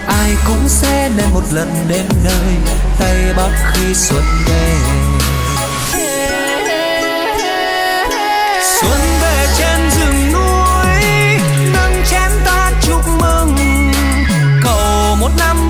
Ai 0.07 0.35
cũng 0.47 0.67
sẽ 0.67 1.09
nên 1.17 1.25
một 1.33 1.43
lần 1.51 1.85
đến 1.87 2.05
nơi 2.23 2.55
tây 2.99 3.33
bắc 3.37 3.49
khi 3.73 3.93
xuân 3.93 4.23
về. 4.47 4.75
Xuân 8.81 8.99
về 9.21 9.47
trên 9.57 9.89
rừng 9.89 10.33
núi, 10.33 11.03
nâng 11.73 12.03
chén 12.11 12.31
ta 12.45 12.71
chúc 12.81 13.01
mừng. 13.19 13.57
Cầu 14.63 15.15
một 15.19 15.31
năm 15.37 15.66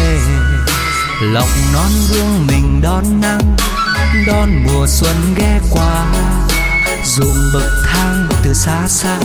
về 0.00 0.18
lòng 1.20 1.48
non 1.72 1.90
gương 2.10 2.46
mình 2.46 2.80
đón 2.82 3.20
nắng, 3.20 3.56
đón 4.26 4.50
mùa 4.64 4.86
xuân 4.86 5.34
ghé 5.36 5.60
qua. 5.70 6.04
Dùng 7.04 7.50
bậc 7.54 7.72
thang 7.92 8.28
từ 8.42 8.54
xa 8.54 8.88
xa, 8.88 9.18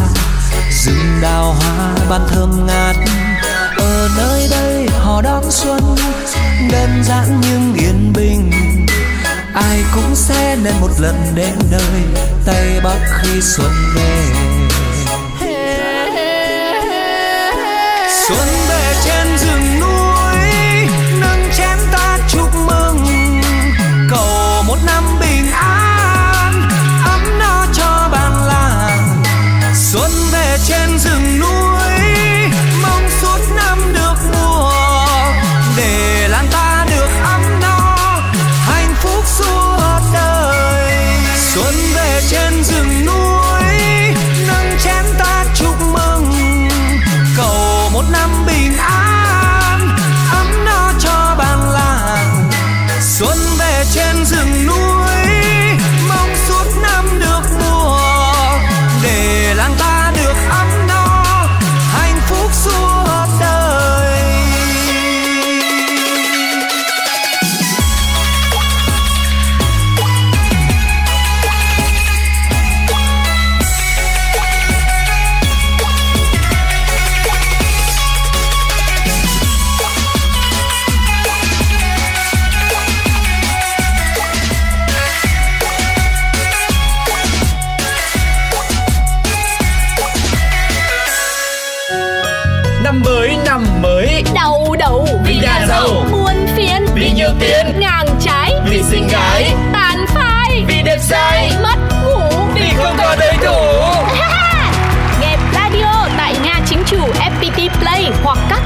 rừng 0.71 1.21
đào 1.21 1.55
hoa 1.59 1.95
ban 2.09 2.27
thơm 2.29 2.67
ngát. 2.67 2.95
Ở 3.77 4.09
nơi 4.17 4.47
đây 4.51 4.87
họ 4.99 5.21
đón 5.21 5.43
xuân, 5.51 5.95
đơn 6.71 7.03
giản 7.03 7.41
nhưng 7.41 7.73
yên 7.73 8.13
bình. 8.13 8.51
Ai 9.53 9.83
cũng 9.95 10.15
sẽ 10.15 10.57
nên 10.63 10.73
một 10.81 10.91
lần 10.99 11.15
đến 11.35 11.55
nơi 11.71 12.03
tây 12.45 12.79
bắc 12.83 12.99
khi 13.21 13.41
xuân 13.41 13.71
về. 13.95 14.34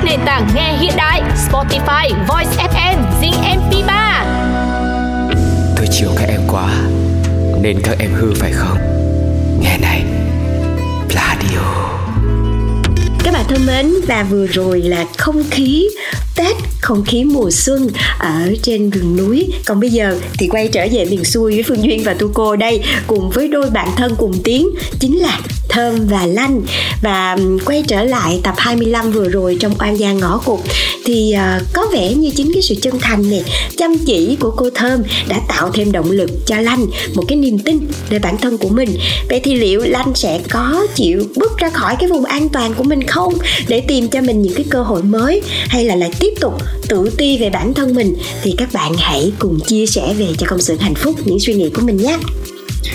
Nền 0.09 0.19
tảng 0.25 0.47
nghe 0.55 0.77
hiện 0.77 0.91
đại 0.97 1.21
Spotify, 1.49 2.09
Voice 2.27 2.67
FM, 2.73 2.97
Zing 3.21 3.59
MP3. 3.59 4.23
Tôi 5.77 5.87
chiều 5.91 6.09
các 6.17 6.25
em 6.29 6.41
quá 6.47 6.73
Nên 7.61 7.79
các 7.83 7.95
em 7.99 8.11
hư 8.13 8.33
phải 8.33 8.51
không 8.51 8.77
Nghe 9.61 9.77
này 9.77 10.03
Pladio 11.09 11.89
Các 13.23 13.33
bạn 13.33 13.45
thân 13.49 13.65
mến 13.65 13.93
và 14.07 14.23
vừa 14.23 14.47
rồi 14.47 14.81
là 14.81 15.05
không 15.17 15.43
khí 15.51 15.89
Tết, 16.35 16.55
không 16.81 17.03
khí 17.05 17.23
mùa 17.23 17.51
xuân 17.51 17.89
ở 18.19 18.55
trên 18.63 18.89
rừng 18.89 19.17
núi. 19.17 19.47
Còn 19.65 19.79
bây 19.79 19.89
giờ 19.89 20.19
thì 20.39 20.47
quay 20.47 20.67
trở 20.67 20.87
về 20.91 21.05
miền 21.05 21.23
xuôi 21.23 21.53
với 21.53 21.63
Phương 21.63 21.83
Duyên 21.83 22.03
và 22.03 22.13
Tu 22.13 22.31
Cô 22.33 22.55
đây 22.55 22.83
cùng 23.07 23.29
với 23.29 23.47
đôi 23.47 23.69
bạn 23.69 23.87
thân 23.97 24.15
cùng 24.17 24.33
tiếng 24.43 24.69
chính 24.99 25.17
là 25.17 25.39
Thơm 25.69 26.07
và 26.07 26.25
Lanh. 26.25 26.61
Và 27.01 27.37
quay 27.65 27.83
trở 27.87 28.03
lại 28.03 28.39
tập 28.43 28.55
25 28.57 29.11
vừa 29.11 29.29
rồi 29.29 29.57
trong 29.59 29.73
Oan 29.79 29.99
gia 29.99 30.13
ngõ 30.13 30.37
cụt 30.37 30.59
thì 31.05 31.33
uh, 31.35 31.63
có 31.73 31.85
vẻ 31.93 32.13
như 32.13 32.31
chính 32.35 32.51
cái 32.53 32.61
sự 32.61 32.75
chân 32.81 32.99
thành 32.99 33.29
này 33.29 33.43
chăm 33.77 33.97
chỉ 33.97 34.37
của 34.39 34.51
cô 34.51 34.69
Thơm 34.69 35.03
đã 35.27 35.41
tạo 35.47 35.71
thêm 35.73 35.91
động 35.91 36.11
lực 36.11 36.29
cho 36.45 36.55
Lanh 36.55 36.85
một 37.13 37.23
cái 37.27 37.37
niềm 37.37 37.59
tin 37.59 37.79
về 38.09 38.19
bản 38.19 38.37
thân 38.37 38.57
của 38.57 38.69
mình. 38.69 38.89
Vậy 39.29 39.39
thì 39.39 39.55
liệu 39.55 39.81
Lanh 39.81 40.15
sẽ 40.15 40.39
có 40.49 40.87
chịu 40.95 41.23
bước 41.35 41.57
ra 41.57 41.69
khỏi 41.69 41.95
cái 41.99 42.09
vùng 42.09 42.25
an 42.25 42.49
toàn 42.49 42.73
của 42.73 42.83
mình 42.83 43.07
không 43.07 43.33
để 43.67 43.81
tìm 43.81 44.07
cho 44.07 44.21
mình 44.21 44.41
những 44.41 44.53
cái 44.53 44.65
cơ 44.69 44.81
hội 44.81 45.03
mới 45.03 45.41
hay 45.67 45.85
là 45.85 45.95
lại 45.95 46.11
tiếp 46.19 46.33
tục 46.39 46.53
tự 46.87 47.09
ti 47.17 47.37
về 47.37 47.49
bản 47.49 47.73
thân 47.73 47.95
mình? 47.95 48.15
Thì 48.43 48.55
các 48.57 48.73
bạn 48.73 48.93
hãy 48.97 49.31
cùng 49.39 49.59
chia 49.59 49.85
sẻ 49.85 50.13
về 50.17 50.27
cho 50.37 50.47
công 50.49 50.61
sự 50.61 50.77
hạnh 50.79 50.95
phúc 50.95 51.15
những 51.25 51.39
suy 51.39 51.53
nghĩ 51.53 51.69
của 51.69 51.81
mình 51.81 51.97
nhé. 51.97 52.17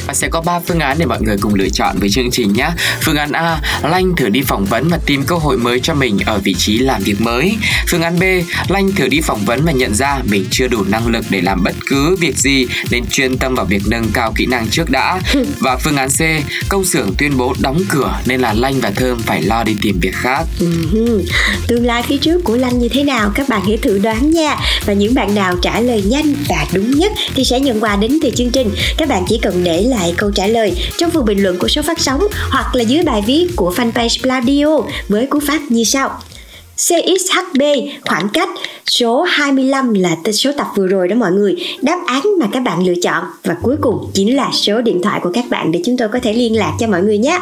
Và 0.06 0.14
sẽ 0.14 0.28
có 0.28 0.40
3 0.40 0.60
phương 0.60 0.78
án 0.78 0.98
để 0.98 1.06
mọi 1.06 1.22
người 1.22 1.36
cùng 1.40 1.54
lựa 1.54 1.68
chọn 1.68 1.96
với 1.98 2.10
chương 2.10 2.30
trình 2.30 2.52
nhé. 2.52 2.70
Phương 3.02 3.16
án 3.16 3.32
A, 3.32 3.60
Lanh 3.82 4.16
thử 4.16 4.28
đi 4.28 4.42
phỏng 4.42 4.64
vấn 4.64 4.88
và 4.88 4.98
tìm 5.06 5.24
cơ 5.24 5.36
hội 5.36 5.58
mới 5.58 5.80
cho 5.80 5.94
mình 5.94 6.18
ở 6.26 6.38
vị 6.38 6.54
trí 6.58 6.78
làm 6.78 7.02
việc 7.02 7.20
mới. 7.20 7.56
Phương 7.88 8.02
án 8.02 8.18
B, 8.18 8.22
Lanh 8.68 8.92
thử 8.92 9.08
đi 9.08 9.20
phỏng 9.20 9.44
vấn 9.44 9.64
và 9.64 9.72
nhận 9.72 9.94
ra 9.94 10.18
mình 10.24 10.46
chưa 10.50 10.68
đủ 10.68 10.84
năng 10.88 11.06
lực 11.06 11.24
để 11.30 11.40
làm 11.40 11.62
bất 11.62 11.74
cứ 11.86 12.16
việc 12.16 12.38
gì 12.38 12.66
nên 12.90 13.04
chuyên 13.10 13.38
tâm 13.38 13.54
vào 13.54 13.66
việc 13.66 13.82
nâng 13.86 14.10
cao 14.12 14.32
kỹ 14.36 14.46
năng 14.46 14.68
trước 14.68 14.90
đã. 14.90 15.20
Và 15.58 15.76
phương 15.76 15.96
án 15.96 16.08
C, 16.08 16.20
công 16.68 16.84
xưởng 16.84 17.14
tuyên 17.18 17.36
bố 17.36 17.54
đóng 17.60 17.82
cửa 17.88 18.20
nên 18.26 18.40
là 18.40 18.52
Lanh 18.52 18.80
và 18.80 18.90
Thơm 18.90 19.18
phải 19.18 19.42
lo 19.42 19.64
đi 19.64 19.76
tìm 19.82 19.98
việc 20.00 20.14
khác. 20.14 20.44
Ừ 20.60 21.24
Tương 21.66 21.86
lai 21.86 22.02
phía 22.08 22.16
trước 22.16 22.44
của 22.44 22.56
Lanh 22.56 22.78
như 22.78 22.88
thế 22.88 23.04
nào 23.04 23.30
các 23.34 23.48
bạn 23.48 23.62
hãy 23.64 23.76
thử 23.76 23.98
đoán 23.98 24.30
nha 24.30 24.56
Và 24.86 24.92
những 24.92 25.14
bạn 25.14 25.34
nào 25.34 25.56
trả 25.62 25.80
lời 25.80 26.02
nhanh 26.02 26.34
và 26.48 26.66
đúng 26.72 26.90
nhất 26.90 27.12
thì 27.34 27.44
sẽ 27.44 27.60
nhận 27.60 27.80
quà 27.80 27.96
đến 27.96 28.18
từ 28.22 28.30
chương 28.30 28.50
trình 28.50 28.70
Các 28.96 29.08
bạn 29.08 29.24
chỉ 29.28 29.38
cần 29.42 29.64
để 29.64 29.83
lại 29.90 30.14
câu 30.16 30.30
trả 30.30 30.46
lời 30.46 30.72
trong 30.98 31.10
phần 31.10 31.24
bình 31.24 31.42
luận 31.42 31.58
của 31.58 31.68
số 31.68 31.82
phát 31.82 32.00
sóng 32.00 32.20
Hoặc 32.50 32.74
là 32.74 32.82
dưới 32.82 33.02
bài 33.02 33.22
viết 33.26 33.48
của 33.56 33.74
fanpage 33.76 34.22
Pladio 34.22 34.80
với 35.08 35.26
cú 35.26 35.40
pháp 35.40 35.60
như 35.68 35.84
sau. 35.84 36.20
CXHB 36.76 37.62
khoảng 38.04 38.28
cách 38.28 38.48
số 38.86 39.22
25 39.22 39.94
là 39.94 40.16
số 40.32 40.52
tập 40.56 40.66
vừa 40.76 40.86
rồi 40.86 41.08
đó 41.08 41.16
mọi 41.16 41.32
người. 41.32 41.56
Đáp 41.82 42.00
án 42.06 42.22
mà 42.40 42.46
các 42.52 42.60
bạn 42.60 42.86
lựa 42.86 42.94
chọn. 43.02 43.24
Và 43.44 43.56
cuối 43.62 43.76
cùng 43.80 44.10
chính 44.14 44.36
là 44.36 44.50
số 44.52 44.80
điện 44.80 45.02
thoại 45.02 45.20
của 45.22 45.30
các 45.34 45.44
bạn 45.50 45.72
để 45.72 45.82
chúng 45.84 45.96
tôi 45.96 46.08
có 46.08 46.18
thể 46.22 46.32
liên 46.32 46.56
lạc 46.56 46.72
cho 46.80 46.86
mọi 46.86 47.02
người 47.02 47.18
nhé. 47.18 47.38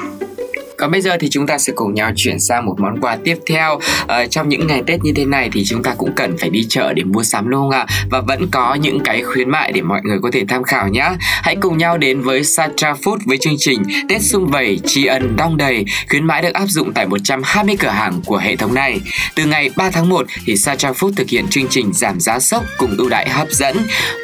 Còn 0.83 0.91
bây 0.91 1.01
giờ 1.01 1.17
thì 1.21 1.29
chúng 1.31 1.47
ta 1.47 1.59
sẽ 1.59 1.73
cùng 1.77 1.95
nhau 1.95 2.12
chuyển 2.17 2.41
sang 2.41 2.67
một 2.67 2.75
món 2.79 3.01
quà 3.01 3.17
tiếp 3.25 3.39
theo. 3.47 3.79
À, 4.07 4.27
trong 4.27 4.49
những 4.49 4.67
ngày 4.67 4.83
Tết 4.87 5.05
như 5.05 5.12
thế 5.17 5.25
này 5.25 5.51
thì 5.53 5.65
chúng 5.65 5.83
ta 5.83 5.95
cũng 5.99 6.12
cần 6.17 6.37
phải 6.39 6.51
đi 6.51 6.67
chợ 6.69 6.93
để 6.93 7.03
mua 7.05 7.23
sắm 7.23 7.51
đúng 7.51 7.61
không 7.61 7.71
ạ? 7.71 7.87
Và 8.11 8.21
vẫn 8.21 8.49
có 8.51 8.75
những 8.75 9.01
cái 9.01 9.23
khuyến 9.23 9.51
mại 9.51 9.73
để 9.73 9.83
mọi 9.83 10.01
người 10.05 10.19
có 10.23 10.31
thể 10.33 10.45
tham 10.49 10.62
khảo 10.62 10.89
nhé. 10.89 11.11
Hãy 11.19 11.57
cùng 11.57 11.79
nhau 11.79 11.99
đến 11.99 12.21
với 12.21 12.45
Satra 12.45 12.93
Food 12.93 13.19
với 13.25 13.39
chương 13.39 13.55
trình 13.59 13.83
Tết 14.09 14.23
xung 14.23 14.47
vầy 14.47 14.81
tri 14.87 15.07
ân 15.07 15.37
đong 15.37 15.57
đầy. 15.57 15.85
Khuyến 16.11 16.27
mãi 16.27 16.43
được 16.43 16.55
áp 16.55 16.67
dụng 16.67 16.93
tại 16.93 17.07
120 17.07 17.77
cửa 17.79 17.89
hàng 17.89 18.21
của 18.27 18.39
hệ 18.39 18.57
thống 18.57 18.75
này. 18.75 19.01
Từ 19.35 19.45
ngày 19.45 19.71
3 19.77 19.91
tháng 19.91 20.09
1 20.09 20.27
thì 20.47 20.57
Satra 20.57 20.91
Food 20.91 21.12
thực 21.17 21.29
hiện 21.29 21.47
chương 21.51 21.69
trình 21.69 21.93
giảm 21.93 22.21
giá 22.21 22.39
sốc 22.39 22.65
cùng 22.79 22.95
ưu 22.99 23.09
đãi 23.09 23.29
hấp 23.29 23.51
dẫn. 23.51 23.77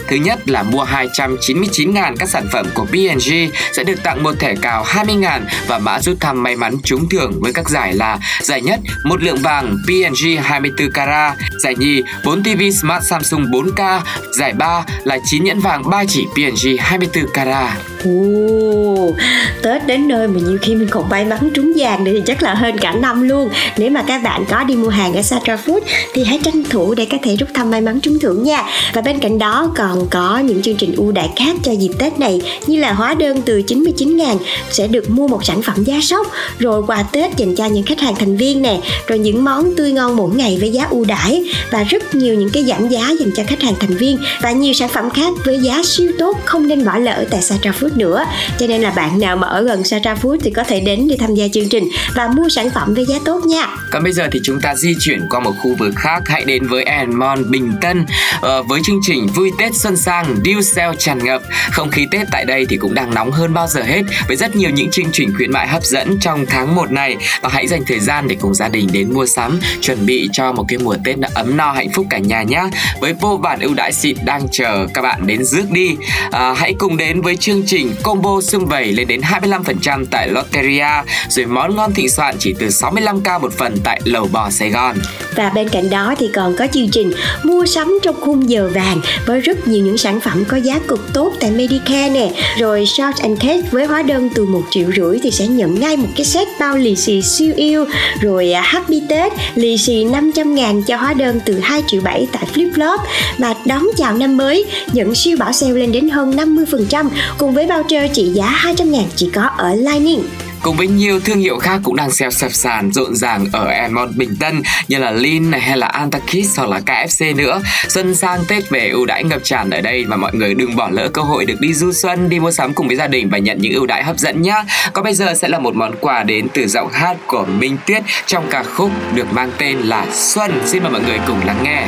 Thứ 0.08 0.16
nhất 0.16 0.48
là 0.48 0.62
mua 0.62 0.84
299.000 0.84 2.16
các 2.16 2.28
sản 2.28 2.46
phẩm 2.52 2.66
của 2.74 2.84
P&G 2.84 3.32
sẽ 3.72 3.84
được 3.84 4.02
tặng 4.02 4.22
một 4.22 4.34
thẻ 4.38 4.54
cào 4.62 4.84
20.000 4.84 5.40
và 5.68 5.78
mã 5.78 6.00
rút 6.00 6.20
thăm 6.20 6.42
may 6.48 6.56
mắn 6.56 6.76
trúng 6.84 7.08
thưởng 7.08 7.32
với 7.40 7.52
các 7.52 7.68
giải 7.68 7.94
là 7.94 8.18
giải 8.42 8.62
nhất 8.62 8.80
một 9.04 9.22
lượng 9.22 9.36
vàng 9.42 9.76
P&G 9.86 10.26
24 10.42 10.90
carat, 10.90 11.36
giải 11.62 11.74
nhì 11.78 12.02
4 12.24 12.42
TV 12.42 12.62
Smart 12.80 13.04
Samsung 13.04 13.44
4K, 13.44 14.00
giải 14.38 14.52
ba 14.52 14.84
là 15.04 15.18
9 15.24 15.44
nhẫn 15.44 15.60
vàng 15.60 15.90
3 15.90 16.04
chỉ 16.08 16.24
P&G 16.34 16.68
24 16.78 17.24
carat. 17.34 17.78
Ồ, 18.04 19.14
Tết 19.62 19.86
đến 19.86 20.08
nơi 20.08 20.28
mà 20.28 20.40
nhiều 20.40 20.58
khi 20.62 20.74
mình 20.74 20.88
còn 20.90 21.08
may 21.08 21.24
mắn 21.24 21.50
trúng 21.54 21.72
vàng 21.76 22.04
nữa 22.04 22.12
thì 22.14 22.22
chắc 22.26 22.42
là 22.42 22.54
hơn 22.54 22.78
cả 22.78 22.92
năm 22.92 23.28
luôn 23.28 23.48
Nếu 23.76 23.90
mà 23.90 24.02
các 24.02 24.22
bạn 24.22 24.44
có 24.48 24.64
đi 24.64 24.76
mua 24.76 24.88
hàng 24.88 25.14
ở 25.14 25.22
Satra 25.22 25.58
Food 25.66 25.80
thì 26.14 26.24
hãy 26.24 26.40
tranh 26.44 26.64
thủ 26.70 26.94
để 26.94 27.06
có 27.10 27.18
thể 27.22 27.36
rút 27.36 27.48
thăm 27.54 27.70
may 27.70 27.80
mắn 27.80 28.00
trúng 28.00 28.18
thưởng 28.18 28.42
nha 28.42 28.64
Và 28.94 29.02
bên 29.02 29.18
cạnh 29.18 29.38
đó 29.38 29.72
còn 29.76 30.06
có 30.10 30.38
những 30.38 30.62
chương 30.62 30.76
trình 30.76 30.94
ưu 30.96 31.12
đãi 31.12 31.30
khác 31.36 31.56
cho 31.62 31.72
dịp 31.72 31.90
Tết 31.98 32.18
này 32.18 32.40
Như 32.66 32.80
là 32.80 32.92
hóa 32.92 33.14
đơn 33.14 33.42
từ 33.42 33.62
99 33.62 34.16
ngàn 34.16 34.36
sẽ 34.70 34.86
được 34.86 35.10
mua 35.10 35.28
một 35.28 35.44
sản 35.44 35.62
phẩm 35.62 35.84
giá 35.84 36.00
sốc 36.02 36.26
rồi 36.58 36.82
quà 36.86 37.02
Tết 37.02 37.36
dành 37.36 37.54
cho 37.54 37.66
những 37.66 37.84
khách 37.84 38.00
hàng 38.00 38.14
thành 38.18 38.36
viên 38.36 38.62
nè 38.62 38.80
Rồi 39.06 39.18
những 39.18 39.44
món 39.44 39.76
tươi 39.76 39.92
ngon 39.92 40.16
mỗi 40.16 40.30
ngày 40.34 40.56
với 40.60 40.70
giá 40.70 40.86
ưu 40.90 41.04
đãi 41.04 41.44
Và 41.70 41.82
rất 41.82 42.14
nhiều 42.14 42.34
những 42.34 42.50
cái 42.52 42.64
giảm 42.64 42.88
giá 42.88 43.10
dành 43.20 43.30
cho 43.36 43.42
khách 43.46 43.62
hàng 43.62 43.74
thành 43.80 43.96
viên 43.96 44.18
Và 44.42 44.50
nhiều 44.50 44.72
sản 44.72 44.88
phẩm 44.88 45.10
khác 45.10 45.32
với 45.44 45.58
giá 45.58 45.82
siêu 45.84 46.12
tốt 46.18 46.38
không 46.44 46.68
nên 46.68 46.84
bỏ 46.84 46.98
lỡ 46.98 47.24
tại 47.30 47.42
Satra 47.42 47.70
Food 47.80 47.96
nữa. 47.96 48.24
Cho 48.58 48.66
nên 48.66 48.82
là 48.82 48.90
bạn 48.90 49.20
nào 49.20 49.36
mà 49.36 49.48
ở 49.48 49.62
gần 49.62 49.84
Satra 49.84 50.14
Food 50.14 50.38
thì 50.42 50.50
có 50.50 50.64
thể 50.64 50.80
đến 50.80 51.08
để 51.10 51.16
tham 51.20 51.34
gia 51.34 51.48
chương 51.52 51.68
trình 51.68 51.88
và 52.14 52.28
mua 52.28 52.48
sản 52.48 52.70
phẩm 52.70 52.94
với 52.94 53.06
giá 53.06 53.16
tốt 53.24 53.46
nha. 53.46 53.66
Còn 53.90 54.02
bây 54.02 54.12
giờ 54.12 54.28
thì 54.32 54.40
chúng 54.42 54.60
ta 54.60 54.74
di 54.74 54.94
chuyển 55.00 55.26
qua 55.30 55.40
một 55.40 55.52
khu 55.58 55.74
vực 55.78 55.94
khác 55.96 56.22
hãy 56.26 56.44
đến 56.44 56.66
với 56.66 56.84
Anmon 56.84 57.50
Bình 57.50 57.72
Tân. 57.80 58.06
Ờ, 58.40 58.62
với 58.62 58.80
chương 58.84 59.00
trình 59.02 59.26
vui 59.26 59.50
Tết 59.58 59.74
Xuân 59.74 59.96
Sang 59.96 60.36
Deal 60.44 60.62
Sale 60.62 60.96
tràn 60.98 61.24
ngập. 61.24 61.42
Không 61.70 61.90
khí 61.90 62.06
Tết 62.10 62.26
tại 62.32 62.44
đây 62.44 62.66
thì 62.68 62.76
cũng 62.76 62.94
đang 62.94 63.14
nóng 63.14 63.30
hơn 63.30 63.54
bao 63.54 63.66
giờ 63.66 63.82
hết 63.82 64.02
với 64.28 64.36
rất 64.36 64.56
nhiều 64.56 64.70
những 64.70 64.90
chương 64.90 65.12
trình 65.12 65.32
khuyến 65.36 65.52
mại 65.52 65.68
hấp 65.68 65.84
dẫn 65.84 66.18
trong 66.28 66.46
tháng 66.46 66.74
1 66.74 66.90
này. 66.90 67.16
Và 67.40 67.48
hãy 67.52 67.66
dành 67.66 67.82
thời 67.86 68.00
gian 68.00 68.28
để 68.28 68.36
cùng 68.40 68.54
gia 68.54 68.68
đình 68.68 68.88
đến 68.92 69.14
mua 69.14 69.26
sắm 69.26 69.60
chuẩn 69.80 70.06
bị 70.06 70.28
cho 70.32 70.52
một 70.52 70.64
cái 70.68 70.78
mùa 70.78 70.96
Tết 71.04 71.16
ấm 71.34 71.56
no 71.56 71.72
hạnh 71.72 71.88
phúc 71.94 72.06
cả 72.10 72.18
nhà 72.18 72.42
nhé 72.42 72.62
với 73.00 73.12
vô 73.20 73.36
vàn 73.42 73.60
ưu 73.60 73.74
đãi 73.74 73.92
xịn 73.92 74.16
đang 74.24 74.48
chờ 74.52 74.86
các 74.94 75.02
bạn 75.02 75.26
đến 75.26 75.44
rước 75.44 75.70
đi. 75.70 75.96
À, 76.30 76.54
hãy 76.56 76.74
cùng 76.78 76.96
đến 76.96 77.20
với 77.20 77.36
chương 77.36 77.62
trình 77.66 77.94
combo 78.02 78.40
xương 78.40 78.66
vầy 78.66 78.92
lên 78.92 79.08
đến 79.08 79.20
25% 79.20 80.04
tại 80.10 80.28
Lotteria. 80.28 81.02
Rồi 81.28 81.46
món 81.46 81.76
ngon 81.76 81.94
thịnh 81.94 82.10
soạn 82.10 82.36
chỉ 82.38 82.54
từ 82.58 82.66
65k 82.66 83.40
một 83.40 83.52
phần 83.52 83.76
tại 83.84 84.00
lầu 84.04 84.28
bò 84.32 84.50
Sài 84.50 84.70
Gòn. 84.70 84.96
Và 85.36 85.50
bên 85.50 85.68
cạnh 85.68 85.90
đó 85.90 86.14
thì 86.18 86.30
còn 86.34 86.56
có 86.56 86.66
chương 86.72 86.90
trình 86.90 87.12
mua 87.42 87.66
sắm 87.66 87.98
trong 88.02 88.20
khung 88.20 88.50
giờ 88.50 88.70
vàng 88.74 89.00
với 89.26 89.40
rất 89.40 89.68
nhiều 89.68 89.84
những 89.84 89.98
sản 89.98 90.20
phẩm 90.20 90.44
có 90.48 90.56
giá 90.56 90.78
cực 90.88 91.12
tốt 91.14 91.32
tại 91.40 91.50
Medicare 91.50 92.10
nè. 92.10 92.30
Rồi 92.58 92.86
Short 92.86 93.16
and 93.22 93.40
Cake 93.40 93.62
với 93.70 93.86
hóa 93.86 94.02
đơn 94.02 94.28
từ 94.34 94.46
một 94.46 94.62
triệu 94.70 94.92
rưỡi 94.96 95.18
thì 95.22 95.30
sẽ 95.30 95.46
nhận 95.46 95.80
ngay 95.80 95.96
một 95.96 96.08
cái 96.18 96.24
set 96.24 96.48
bao 96.60 96.76
lì 96.76 96.96
xì 96.96 97.22
siêu 97.22 97.54
yêu, 97.56 97.84
rồi 98.20 98.52
à, 98.52 98.62
Happy 98.62 99.02
Tết, 99.08 99.32
lì 99.54 99.78
xì 99.78 100.04
500 100.04 100.54
ngàn 100.54 100.82
cho 100.82 100.96
hóa 100.96 101.14
đơn 101.14 101.40
từ 101.44 101.58
2 101.58 101.82
triệu 101.86 102.00
7 102.00 102.26
tại 102.32 102.42
Flip 102.54 102.72
Flop 102.72 102.98
và 103.38 103.54
đón 103.66 103.86
chào 103.96 104.14
năm 104.14 104.36
mới 104.36 104.64
nhận 104.92 105.14
siêu 105.14 105.36
bảo 105.40 105.52
sale 105.52 105.72
lên 105.72 105.92
đến 105.92 106.08
hơn 106.08 106.36
50% 106.36 107.08
cùng 107.38 107.54
với 107.54 107.66
voucher 107.66 108.10
trị 108.12 108.30
giá 108.34 108.46
200 108.46 108.92
ngàn 108.92 109.04
chỉ 109.16 109.30
có 109.34 109.42
ở 109.42 109.74
Lightning 109.74 110.24
cùng 110.62 110.76
với 110.76 110.86
nhiều 110.86 111.20
thương 111.20 111.38
hiệu 111.38 111.58
khác 111.58 111.80
cũng 111.84 111.96
đang 111.96 112.10
xeo 112.10 112.30
sập 112.30 112.52
sàn 112.52 112.92
rộn 112.92 113.16
ràng 113.16 113.46
ở 113.52 113.66
Elmont 113.66 114.16
Bình 114.16 114.36
Tân 114.40 114.62
như 114.88 114.98
là 114.98 115.10
Lin 115.10 115.50
này 115.50 115.60
hay 115.60 115.76
là 115.76 115.86
Antakis 115.86 116.58
hoặc 116.58 116.68
là 116.68 116.80
KFC 116.86 117.36
nữa. 117.36 117.60
Xuân 117.88 118.14
sang 118.14 118.44
Tết 118.48 118.70
về 118.70 118.88
ưu 118.88 119.06
đãi 119.06 119.24
ngập 119.24 119.44
tràn 119.44 119.70
ở 119.70 119.80
đây 119.80 120.04
và 120.04 120.16
mọi 120.16 120.34
người 120.34 120.54
đừng 120.54 120.76
bỏ 120.76 120.88
lỡ 120.92 121.08
cơ 121.08 121.22
hội 121.22 121.44
được 121.44 121.60
đi 121.60 121.74
du 121.74 121.92
xuân, 121.92 122.28
đi 122.28 122.40
mua 122.40 122.50
sắm 122.50 122.74
cùng 122.74 122.86
với 122.86 122.96
gia 122.96 123.06
đình 123.06 123.28
và 123.30 123.38
nhận 123.38 123.58
những 123.60 123.72
ưu 123.72 123.86
đãi 123.86 124.04
hấp 124.04 124.18
dẫn 124.18 124.42
nhá. 124.42 124.64
Còn 124.92 125.04
bây 125.04 125.14
giờ 125.14 125.34
sẽ 125.34 125.48
là 125.48 125.58
một 125.58 125.74
món 125.74 125.94
quà 126.00 126.22
đến 126.22 126.46
từ 126.54 126.66
giọng 126.66 126.88
hát 126.92 127.16
của 127.26 127.44
Minh 127.44 127.76
Tuyết 127.86 128.02
trong 128.26 128.46
ca 128.50 128.62
khúc 128.62 128.90
được 129.14 129.32
mang 129.32 129.50
tên 129.58 129.78
là 129.78 130.06
Xuân. 130.12 130.62
Xin 130.66 130.82
mời 130.82 130.92
mọi 130.92 131.02
người 131.02 131.18
cùng 131.26 131.46
lắng 131.46 131.60
nghe. 131.62 131.86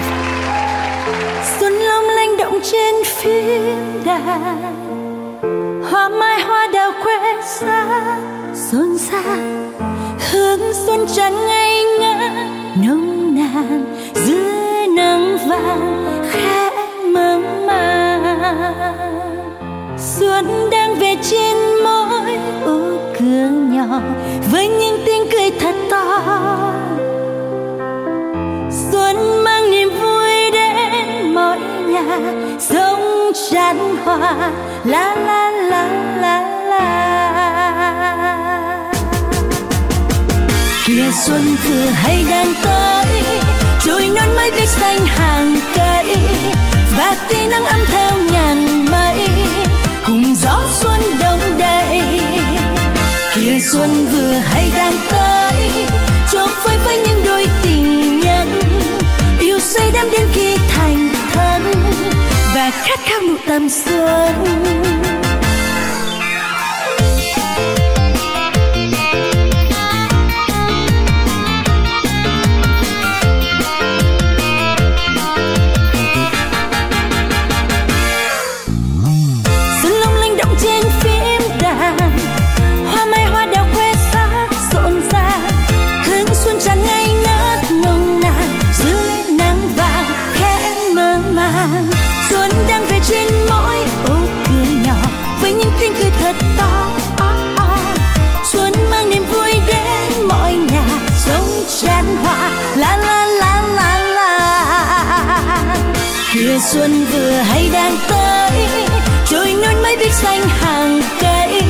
Xuân 1.60 1.72
long 1.72 2.04
lanh 2.04 2.36
động 2.36 2.60
trên 2.72 2.94
phim 3.16 3.62
đàn 4.04 4.80
hoa 5.90 6.08
mai 6.08 6.40
hoa 6.40 6.68
đào 6.74 6.92
quê 7.02 7.14
xa 7.60 8.39
xôn 8.54 8.98
xa. 8.98 9.22
Hương 10.32 10.72
xuân 10.86 11.06
trắng 11.16 11.46
ngây 11.46 11.84
ngất 12.00 12.32
nồng 12.86 13.34
nàn 13.34 13.84
dưới 14.14 14.86
nắng 14.96 15.38
vàng, 15.48 16.24
khẽ 16.30 16.70
mơ 17.14 17.40
màng. 17.66 18.96
Xuân 19.98 20.70
đang 20.70 20.94
về 20.94 21.16
trên 21.30 21.56
mỗi 21.84 22.38
ô 22.64 22.80
cửa 23.18 23.48
nhỏ, 23.50 24.00
với 24.52 24.68
những 24.68 24.98
tiếng 25.06 25.22
cười 25.32 25.50
thật 25.60 25.74
to. 25.90 26.22
Xuân 28.92 29.44
mang 29.44 29.70
niềm 29.70 29.88
vui 30.00 30.50
đến 30.52 31.34
mọi 31.34 31.58
nhà 31.88 32.18
sông 32.58 33.32
tràn 33.50 33.96
hoa 34.04 34.52
la 34.84 35.16
la 35.16 35.50
la 35.50 35.88
la. 36.20 36.59
Kìa 40.90 41.10
xuân 41.26 41.56
vừa 41.64 41.86
hay 41.86 42.24
đang 42.30 42.54
tới 42.62 43.22
trôi 43.84 44.08
non 44.08 44.36
mây 44.36 44.50
biết 44.50 44.68
xanh 44.68 45.06
hàng 45.06 45.56
cây 45.76 46.16
và 46.96 47.16
tia 47.28 47.46
nắng 47.50 47.64
ấm 47.64 47.80
theo 47.86 48.10
ngàn 48.32 48.86
mây, 48.90 49.28
cùng 50.06 50.34
gió 50.34 50.60
xuân 50.80 51.00
đông 51.20 51.40
đầy. 51.58 52.02
Kìa 53.34 53.58
xuân 53.72 54.06
vừa 54.12 54.32
hay 54.32 54.70
đang 54.76 54.94
tới 55.10 55.70
cho 56.32 56.46
phơi 56.46 56.78
với 56.84 56.96
những 56.96 57.24
đôi 57.24 57.46
tình 57.62 58.20
nhân. 58.20 58.60
Yêu 59.40 59.58
say 59.60 59.90
đắm 59.94 60.10
đến 60.12 60.26
khi 60.32 60.56
thành 60.68 61.08
thân, 61.32 61.74
và 62.54 62.70
khát 62.70 63.00
khao 63.04 63.20
nụ 63.20 63.34
tầm 63.48 63.68
xuân. 63.68 64.34
Xuân 106.60 107.06
vừa 107.12 107.30
hay 107.30 107.70
đang 107.72 107.96
tới. 108.08 108.66
Trôi 109.26 109.54
non 109.62 109.82
mây 109.82 109.96
biết 109.96 110.12
xanh 110.12 110.48
hàng 110.48 111.02
cây 111.20 111.62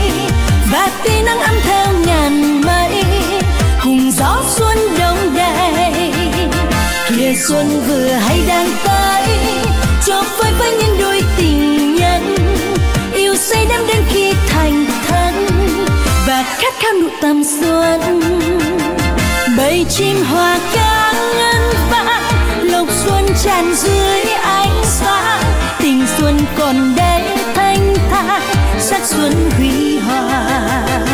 và 0.72 0.88
tia 1.04 1.22
nắng 1.24 1.40
ấm 1.40 1.54
theo 1.62 1.86
ngàn 2.06 2.60
mây. 2.60 3.04
Cùng 3.82 4.12
gió 4.12 4.42
xuân 4.56 4.78
đông 4.98 5.34
đầy 5.36 6.12
kìa 7.08 7.34
xuân 7.48 7.82
vừa 7.88 8.08
hay 8.08 8.40
đang 8.48 8.68
tới. 8.84 9.22
Cho 10.06 10.22
phơi 10.22 10.52
với 10.58 10.72
những 10.72 10.98
đôi 11.00 11.22
tình 11.36 11.94
nhân, 11.94 12.36
yêu 13.14 13.36
say 13.36 13.66
đắm 13.68 13.86
đến 13.86 14.02
khi 14.12 14.32
thành 14.48 14.86
thân. 15.08 15.46
Và 16.26 16.44
khát 16.58 16.74
khao 16.80 16.92
nụ 16.92 17.08
tầm 17.22 17.42
xuân, 17.44 18.20
bầy 19.56 19.86
chim 19.88 20.24
hoa 20.24 20.58
ca 20.74 21.12
ngân 21.12 21.62
vang 21.90 22.29
lộc 22.80 22.88
xuân 23.04 23.26
tràn 23.44 23.74
dưới 23.74 24.22
ánh 24.42 24.82
sáng, 24.84 25.42
tình 25.78 26.06
xuân 26.16 26.40
còn 26.58 26.94
đây 26.96 27.22
thanh 27.54 27.94
thang 28.10 28.42
sắc 28.78 29.02
xuân 29.04 29.50
huy 29.56 29.98
hoàng. 29.98 31.06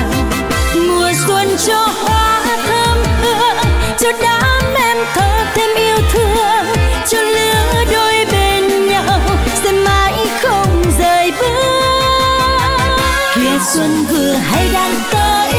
Mùa 0.74 1.12
xuân 1.26 1.56
cho 1.66 1.88
hoa 2.02 2.40
thơm 2.66 2.98
hương, 3.22 3.56
cho 3.98 4.08
đám 4.22 4.74
em 4.74 4.96
thơ 5.14 5.44
thêm 5.54 5.70
yêu 5.76 5.96
thương, 6.12 6.66
cho 7.08 7.18
lứa 7.20 7.84
đôi 7.92 8.26
bên 8.32 8.86
nhau 8.88 9.20
sẽ 9.62 9.72
mãi 9.72 10.14
không 10.42 10.82
rời 10.98 11.32
bước. 11.40 12.96
Kìa 13.34 13.58
xuân 13.74 14.04
vừa 14.10 14.32
hay 14.32 14.68
đang 14.72 14.94
tới, 15.12 15.52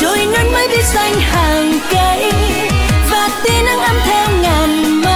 trôi 0.00 0.26
non 0.26 0.52
mới 0.52 0.68
biết 0.68 0.84
xanh 0.84 1.20
hàng 1.20 1.72
cây, 1.90 2.32
và 3.10 3.28
tia 3.44 3.62
nắng 3.64 3.80
ấm 3.80 3.96
theo 4.04 4.28
ngàn 4.42 5.02
mây. 5.02 5.13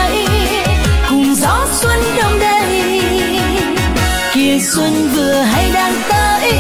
Xuân 4.61 5.11
vừa 5.15 5.33
hay 5.33 5.71
đang 5.75 5.95
tới 6.09 6.53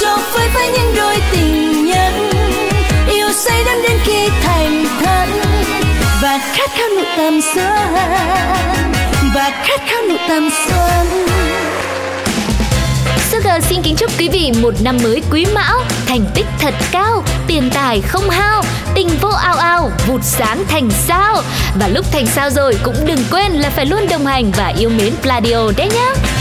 cho 0.00 0.18
phơi 0.32 0.48
với 0.48 0.70
những 0.72 0.94
đôi 0.96 1.16
tình 1.32 1.86
nhân 1.86 2.30
yêu 3.10 3.32
say 3.32 3.64
đắm 3.64 3.76
đến 3.82 3.98
khi 4.04 4.28
thành 4.42 4.84
thân 5.00 5.28
và 6.22 6.38
khát 6.52 6.70
khao 6.70 6.88
nụ 6.96 7.04
tầm 7.16 7.40
xuân 7.54 8.02
và 9.34 9.50
khát 9.64 9.80
khao 9.86 10.02
nụ 10.08 10.16
tầm 10.28 10.48
xuân 10.66 11.28
Sugar 13.30 13.64
xin 13.64 13.82
kính 13.82 13.96
chúc 13.96 14.10
quý 14.18 14.28
vị 14.28 14.52
một 14.62 14.74
năm 14.82 14.98
mới 15.02 15.22
quý 15.30 15.46
mão, 15.54 15.78
thành 16.06 16.24
tích 16.34 16.46
thật 16.58 16.74
cao, 16.92 17.22
tiền 17.46 17.70
tài 17.74 18.00
không 18.00 18.30
hao, 18.30 18.62
tình 18.94 19.08
vô 19.20 19.28
ao 19.28 19.56
ao, 19.56 19.90
vụt 20.06 20.20
sáng 20.24 20.64
thành 20.68 20.90
sao. 20.90 21.42
Và 21.80 21.88
lúc 21.88 22.06
thành 22.12 22.26
sao 22.26 22.50
rồi 22.50 22.78
cũng 22.82 22.96
đừng 23.06 23.24
quên 23.30 23.52
là 23.52 23.70
phải 23.70 23.86
luôn 23.86 24.06
đồng 24.10 24.26
hành 24.26 24.50
và 24.56 24.72
yêu 24.78 24.90
mến 24.90 25.12
Pladio 25.22 25.70
đấy 25.76 25.88
nhé. 25.94 26.37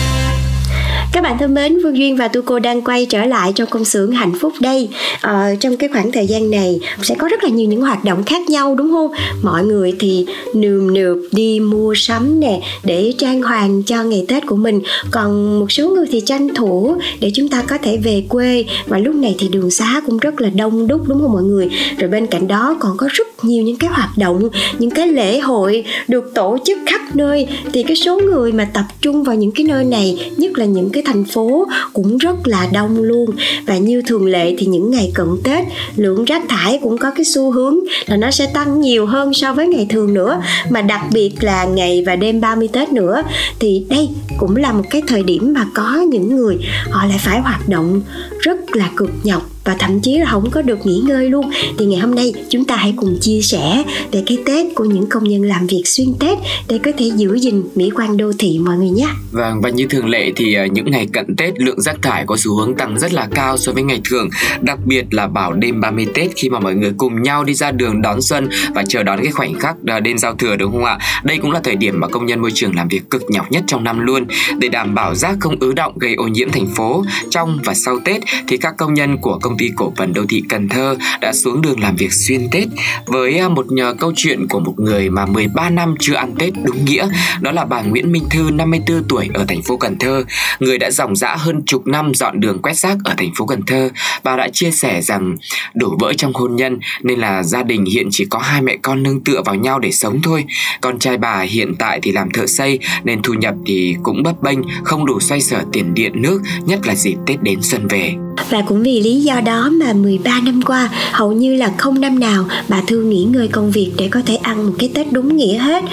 Các 1.18 1.24
bạn 1.24 1.38
thân 1.38 1.54
mến, 1.54 1.78
Phương 1.84 1.98
Duyên 1.98 2.16
và 2.16 2.28
Tu 2.28 2.42
Cô 2.42 2.60
đang 2.60 2.82
quay 2.82 3.06
trở 3.06 3.26
lại 3.26 3.52
trong 3.56 3.70
công 3.70 3.86
xưởng 3.86 4.12
hạnh 4.12 4.34
phúc 4.40 4.54
đây. 4.60 4.90
Ờ, 5.22 5.56
trong 5.60 5.78
cái 5.78 5.90
khoảng 5.94 6.12
thời 6.12 6.28
gian 6.28 6.52
này 6.52 6.80
sẽ 7.02 7.16
có 7.16 7.28
rất 7.28 7.44
là 7.44 7.50
nhiều 7.50 7.70
những 7.70 7.82
hoạt 7.82 8.04
động 8.04 8.24
khác 8.24 8.50
nhau 8.50 8.76
đúng 8.76 8.92
không? 8.92 9.12
Mọi 9.44 9.66
người 9.66 9.94
thì 10.00 10.26
nườm 10.54 10.94
nượp 10.94 11.18
đi 11.32 11.60
mua 11.60 11.94
sắm 11.96 12.40
nè 12.40 12.62
để 12.84 13.14
trang 13.18 13.42
hoàng 13.42 13.84
cho 13.84 14.04
ngày 14.04 14.26
Tết 14.28 14.46
của 14.46 14.56
mình. 14.56 14.82
Còn 15.12 15.60
một 15.60 15.72
số 15.72 15.90
người 15.90 16.06
thì 16.12 16.22
tranh 16.22 16.54
thủ 16.56 16.96
để 17.20 17.32
chúng 17.34 17.50
ta 17.50 17.62
có 17.62 17.78
thể 17.78 17.98
về 17.98 18.24
quê 18.30 18.66
và 18.88 18.98
lúc 18.98 19.16
này 19.16 19.36
thì 19.40 19.48
đường 19.48 19.72
xá 19.72 20.02
cũng 20.06 20.18
rất 20.18 20.42
là 20.42 20.50
đông 20.50 20.88
đúc 20.88 21.02
đúng 21.08 21.22
không 21.22 21.34
mọi 21.34 21.44
người? 21.44 21.70
Rồi 21.98 22.10
bên 22.10 22.28
cạnh 22.28 22.48
đó 22.48 22.78
còn 22.80 22.98
có 22.98 23.08
rất 23.12 23.28
nhiều 23.46 23.64
những 23.64 23.78
cái 23.78 23.90
hoạt 23.90 24.18
động, 24.18 24.50
những 24.80 24.92
cái 24.92 25.08
lễ 25.08 25.40
hội 25.40 25.84
được 26.08 26.32
tổ 26.36 26.58
chức 26.66 26.78
khắp 26.86 27.02
nơi 27.14 27.48
thì 27.74 27.84
cái 27.84 27.96
số 27.96 28.20
người 28.20 28.52
mà 28.52 28.70
tập 28.74 28.86
trung 29.02 29.24
vào 29.24 29.36
những 29.36 29.52
cái 29.52 29.66
nơi 29.66 29.86
này 29.86 30.32
nhất 30.38 30.58
là 30.58 30.66
những 30.66 30.90
cái 30.90 31.04
thành 31.08 31.26
phố 31.26 31.68
cũng 31.94 32.18
rất 32.18 32.48
là 32.48 32.68
đông 32.74 33.04
luôn. 33.04 33.30
Và 33.66 33.78
như 33.78 34.02
thường 34.02 34.26
lệ 34.26 34.56
thì 34.58 34.66
những 34.66 34.92
ngày 34.92 35.12
cận 35.14 35.28
Tết, 35.44 35.66
lượng 35.96 36.26
rác 36.26 36.44
thải 36.50 36.80
cũng 36.82 36.98
có 36.98 37.12
cái 37.12 37.26
xu 37.26 37.52
hướng 37.52 37.80
là 38.06 38.18
nó 38.18 38.32
sẽ 38.32 38.46
tăng 38.54 38.82
nhiều 38.82 39.06
hơn 39.06 39.34
so 39.34 39.54
với 39.54 39.68
ngày 39.68 39.86
thường 39.90 40.14
nữa. 40.14 40.42
Mà 40.70 40.82
đặc 40.82 41.02
biệt 41.14 41.32
là 41.42 41.66
ngày 41.66 42.04
và 42.06 42.16
đêm 42.16 42.42
30 42.42 42.70
Tết 42.74 42.90
nữa, 42.90 43.24
thì 43.60 43.86
đây 43.90 44.10
cũng 44.38 44.56
là 44.56 44.72
một 44.72 44.84
cái 44.90 45.02
thời 45.08 45.24
điểm 45.24 45.54
mà 45.54 45.66
có 45.74 45.96
những 46.10 46.36
người 46.36 46.58
họ 46.90 47.06
lại 47.06 47.18
phải 47.20 47.40
hoạt 47.40 47.70
động 47.70 48.02
rất 48.42 48.76
là 48.76 48.92
cực 48.98 49.10
nhọc 49.24 49.50
và 49.68 49.76
thậm 49.80 50.00
chí 50.00 50.18
là 50.18 50.26
không 50.26 50.50
có 50.52 50.62
được 50.62 50.86
nghỉ 50.86 51.02
ngơi 51.06 51.30
luôn 51.30 51.52
thì 51.78 51.86
ngày 51.86 52.00
hôm 52.00 52.16
nay 52.16 52.34
chúng 52.50 52.66
ta 52.66 52.76
hãy 52.76 52.94
cùng 52.98 53.18
chia 53.22 53.42
sẻ 53.42 53.84
về 54.12 54.24
cái 54.26 54.38
Tết 54.46 54.66
của 54.76 54.86
những 54.86 55.10
công 55.10 55.24
nhân 55.24 55.44
làm 55.44 55.68
việc 55.68 55.82
xuyên 55.86 56.14
Tết 56.20 56.38
để 56.68 56.80
có 56.84 56.92
thể 56.98 57.12
giữ 57.16 57.36
gìn 57.40 57.64
mỹ 57.76 57.92
quan 57.96 58.18
đô 58.18 58.32
thị 58.40 58.60
mọi 58.60 58.78
người 58.78 58.90
nhé. 58.90 59.08
Vâng 59.32 59.62
và 59.62 59.70
như 59.70 59.86
thường 59.90 60.10
lệ 60.10 60.32
thì 60.36 60.54
à, 60.54 60.66
những 60.66 60.92
ngày 60.92 61.08
cận 61.14 61.36
Tết 61.36 61.60
lượng 61.60 61.82
rác 61.82 62.02
thải 62.02 62.24
có 62.28 62.38
xu 62.38 62.56
hướng 62.56 62.76
tăng 62.76 63.00
rất 63.00 63.14
là 63.14 63.28
cao 63.36 63.58
so 63.58 63.72
với 63.72 63.84
ngày 63.84 64.02
thường, 64.10 64.30
đặc 64.62 64.80
biệt 64.86 65.06
là 65.12 65.28
vào 65.28 65.54
đêm 65.54 65.82
30 65.82 66.08
Tết 66.14 66.30
khi 66.36 66.50
mà 66.50 66.60
mọi 66.60 66.76
người 66.76 66.92
cùng 66.98 67.24
nhau 67.24 67.44
đi 67.44 67.54
ra 67.54 67.72
đường 67.72 68.02
đón 68.02 68.22
xuân 68.22 68.50
và 68.76 68.84
chờ 68.88 69.04
đón 69.04 69.20
cái 69.24 69.32
khoảnh 69.32 69.54
khắc 69.60 69.76
à, 69.88 70.00
đêm 70.00 70.18
giao 70.18 70.36
thừa 70.36 70.56
đúng 70.56 70.72
không 70.72 70.86
ạ? 70.86 70.98
Đây 71.24 71.38
cũng 71.38 71.52
là 71.52 71.60
thời 71.64 71.76
điểm 71.76 72.00
mà 72.00 72.08
công 72.08 72.26
nhân 72.26 72.42
môi 72.42 72.52
trường 72.54 72.76
làm 72.76 72.88
việc 72.88 73.10
cực 73.10 73.22
nhọc 73.30 73.52
nhất 73.52 73.64
trong 73.68 73.84
năm 73.84 74.00
luôn 74.00 74.26
để 74.60 74.68
đảm 74.68 74.96
bảo 74.96 75.16
rác 75.16 75.38
không 75.40 75.56
ứ 75.60 75.74
động 75.74 75.98
gây 76.00 76.14
ô 76.16 76.28
nhiễm 76.28 76.52
thành 76.52 76.68
phố. 76.76 77.04
Trong 77.30 77.60
và 77.66 77.74
sau 77.74 78.00
Tết 78.06 78.22
thì 78.48 78.58
các 78.58 78.74
công 78.78 78.94
nhân 78.94 79.18
của 79.18 79.40
công 79.42 79.58
ty 79.58 79.72
cổ 79.76 79.94
phần 79.98 80.14
đô 80.14 80.26
thị 80.30 80.44
Cần 80.50 80.70
Thơ 80.70 80.98
đã 81.22 81.34
xuống 81.34 81.62
đường 81.62 81.80
làm 81.80 81.96
việc 81.96 82.14
xuyên 82.14 82.48
Tết 82.52 82.68
với 83.06 83.38
à, 83.38 83.50
một 83.50 83.72
nhờ 83.72 83.96
câu 84.00 84.12
chuyện 84.16 84.48
của 84.48 84.60
một 84.60 84.74
người 84.78 85.10
mà 85.10 85.26
13 85.26 85.70
năm 85.70 85.96
chưa 86.00 86.16
ăn 86.16 86.36
Tết 86.36 86.54
đúng 86.64 86.86
nghĩa. 86.86 87.10
Đó 87.42 87.52
là 87.52 87.66
bà 87.66 87.82
Nguyễn 87.82 88.12
Minh 88.12 88.24
Thư 88.30 88.50
54 88.54 89.04
tuổi, 89.10 89.30
ở 89.34 89.46
thành 89.48 89.62
phố 89.62 89.78
Cần 89.78 89.98
Thơ. 90.00 90.24
Người 90.60 90.78
đã 90.78 90.92
dòng 90.92 91.16
dã 91.16 91.36
hơn 91.36 91.64
chục 91.66 91.88
năm 91.88 92.14
dọn 92.14 92.40
đường 92.40 92.62
quét 92.62 92.78
rác 92.78 92.98
ở 93.04 93.14
thành 93.18 93.32
phố 93.36 93.46
Cần 93.46 93.62
Thơ. 93.68 93.90
Bà 94.24 94.36
đã 94.36 94.48
chia 94.54 94.72
sẻ 94.72 95.02
rằng 95.02 95.36
đổ 95.74 95.98
vỡ 96.00 96.14
trong 96.14 96.34
hôn 96.34 96.56
nhân 96.56 96.80
nên 97.04 97.20
là 97.20 97.44
gia 97.44 97.64
đình 97.64 97.86
hiện 97.86 98.08
chỉ 98.12 98.26
có 98.26 98.40
hai 98.40 98.62
mẹ 98.62 98.78
con 98.82 99.04
nương 99.04 99.24
tựa 99.24 99.42
vào 99.46 99.56
nhau 99.56 99.80
để 99.80 99.92
sống 99.92 100.22
thôi. 100.22 100.46
Con 100.82 101.00
trai 101.00 101.18
bà 101.18 101.42
hiện 101.42 101.76
tại 101.80 102.00
thì 102.02 102.12
làm 102.12 102.32
thợ 102.32 102.48
xây 102.48 102.80
nên 103.04 103.22
thu 103.22 103.34
nhập 103.34 103.56
thì 103.66 103.96
cũng 104.04 104.24
bấp 104.24 104.42
bênh, 104.42 104.60
không 104.84 105.06
đủ 105.06 105.20
xoay 105.20 105.42
sở 105.42 105.64
tiền 105.72 105.94
điện, 105.94 106.22
nước, 106.22 106.42
nhất 106.66 106.88
là 106.88 106.96
dịp 106.96 107.16
Tết 107.26 107.44
đến 107.44 107.60
xuân 107.62 107.88
về. 107.88 108.17
week. 108.20 108.27
Và 108.50 108.62
cũng 108.62 108.84
vì 108.84 109.02
lý 109.02 109.16
do 109.16 109.42
đó 109.42 109.70
mà 109.70 109.94
13 109.94 110.40
năm 110.40 110.62
qua 110.62 110.90
hầu 111.12 111.32
như 111.32 111.56
là 111.56 111.74
không 111.78 112.02
năm 112.02 112.20
nào 112.20 112.48
bà 112.68 112.82
Thư 112.88 113.04
nghỉ 113.04 113.24
ngơi 113.24 113.48
công 113.48 113.72
việc 113.72 113.92
để 113.98 114.08
có 114.08 114.22
thể 114.26 114.36
ăn 114.36 114.68
một 114.68 114.74
cái 114.80 114.90
Tết 114.94 115.12
đúng 115.12 115.38
nghĩa 115.38 115.58
hết. 115.58 115.84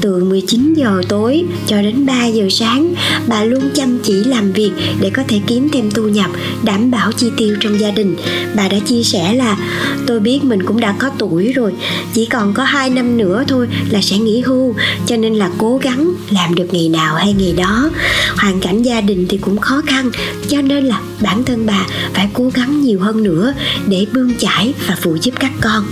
Từ 0.00 0.24
19 0.24 0.74
giờ 0.74 1.02
tối 1.08 1.44
cho 1.66 1.82
đến 1.82 2.06
3 2.06 2.26
giờ 2.26 2.48
sáng, 2.50 2.94
bà 3.26 3.44
luôn 3.44 3.62
chăm 3.74 3.98
chỉ 3.98 4.12
làm 4.24 4.52
việc 4.52 4.70
để 5.00 5.10
có 5.10 5.22
thể 5.28 5.40
kiếm 5.46 5.68
thêm 5.72 5.90
thu 5.90 6.02
nhập, 6.02 6.30
đảm 6.62 6.90
bảo 6.90 7.12
chi 7.12 7.26
tiêu 7.36 7.56
trong 7.60 7.80
gia 7.80 7.90
đình. 7.90 8.16
Bà 8.56 8.68
đã 8.68 8.78
chia 8.78 9.02
sẻ 9.02 9.34
là 9.34 9.56
tôi 10.06 10.20
biết 10.20 10.44
mình 10.44 10.62
cũng 10.62 10.80
đã 10.80 10.94
có 10.98 11.10
tuổi 11.18 11.52
rồi, 11.52 11.72
chỉ 12.12 12.26
còn 12.26 12.54
có 12.54 12.64
2 12.64 12.90
năm 12.90 13.18
nữa 13.18 13.44
thôi 13.48 13.68
là 13.90 14.00
sẽ 14.02 14.18
nghỉ 14.18 14.40
hưu, 14.40 14.74
cho 15.06 15.16
nên 15.16 15.34
là 15.34 15.50
cố 15.58 15.80
gắng 15.82 16.12
làm 16.30 16.54
được 16.54 16.66
ngày 16.72 16.88
nào 16.88 17.14
hay 17.14 17.32
ngày 17.32 17.54
đó. 17.56 17.90
Hoàn 18.36 18.60
cảnh 18.60 18.82
gia 18.82 19.00
đình 19.00 19.26
thì 19.28 19.38
cũng 19.38 19.58
khó 19.58 19.82
khăn, 19.86 20.10
cho 20.48 20.60
nên 20.60 20.84
là 20.84 21.00
bản 21.20 21.44
thân 21.44 21.66
bà 21.66 21.86
phải 22.12 22.28
cố 22.32 22.50
gắng 22.54 22.80
nhiều 22.80 23.00
hơn 23.00 23.22
nữa 23.22 23.54
để 23.88 24.06
bươn 24.12 24.32
chải 24.38 24.74
và 24.86 24.96
phụ 25.00 25.16
giúp 25.22 25.34
các 25.40 25.52
con. 25.60 25.84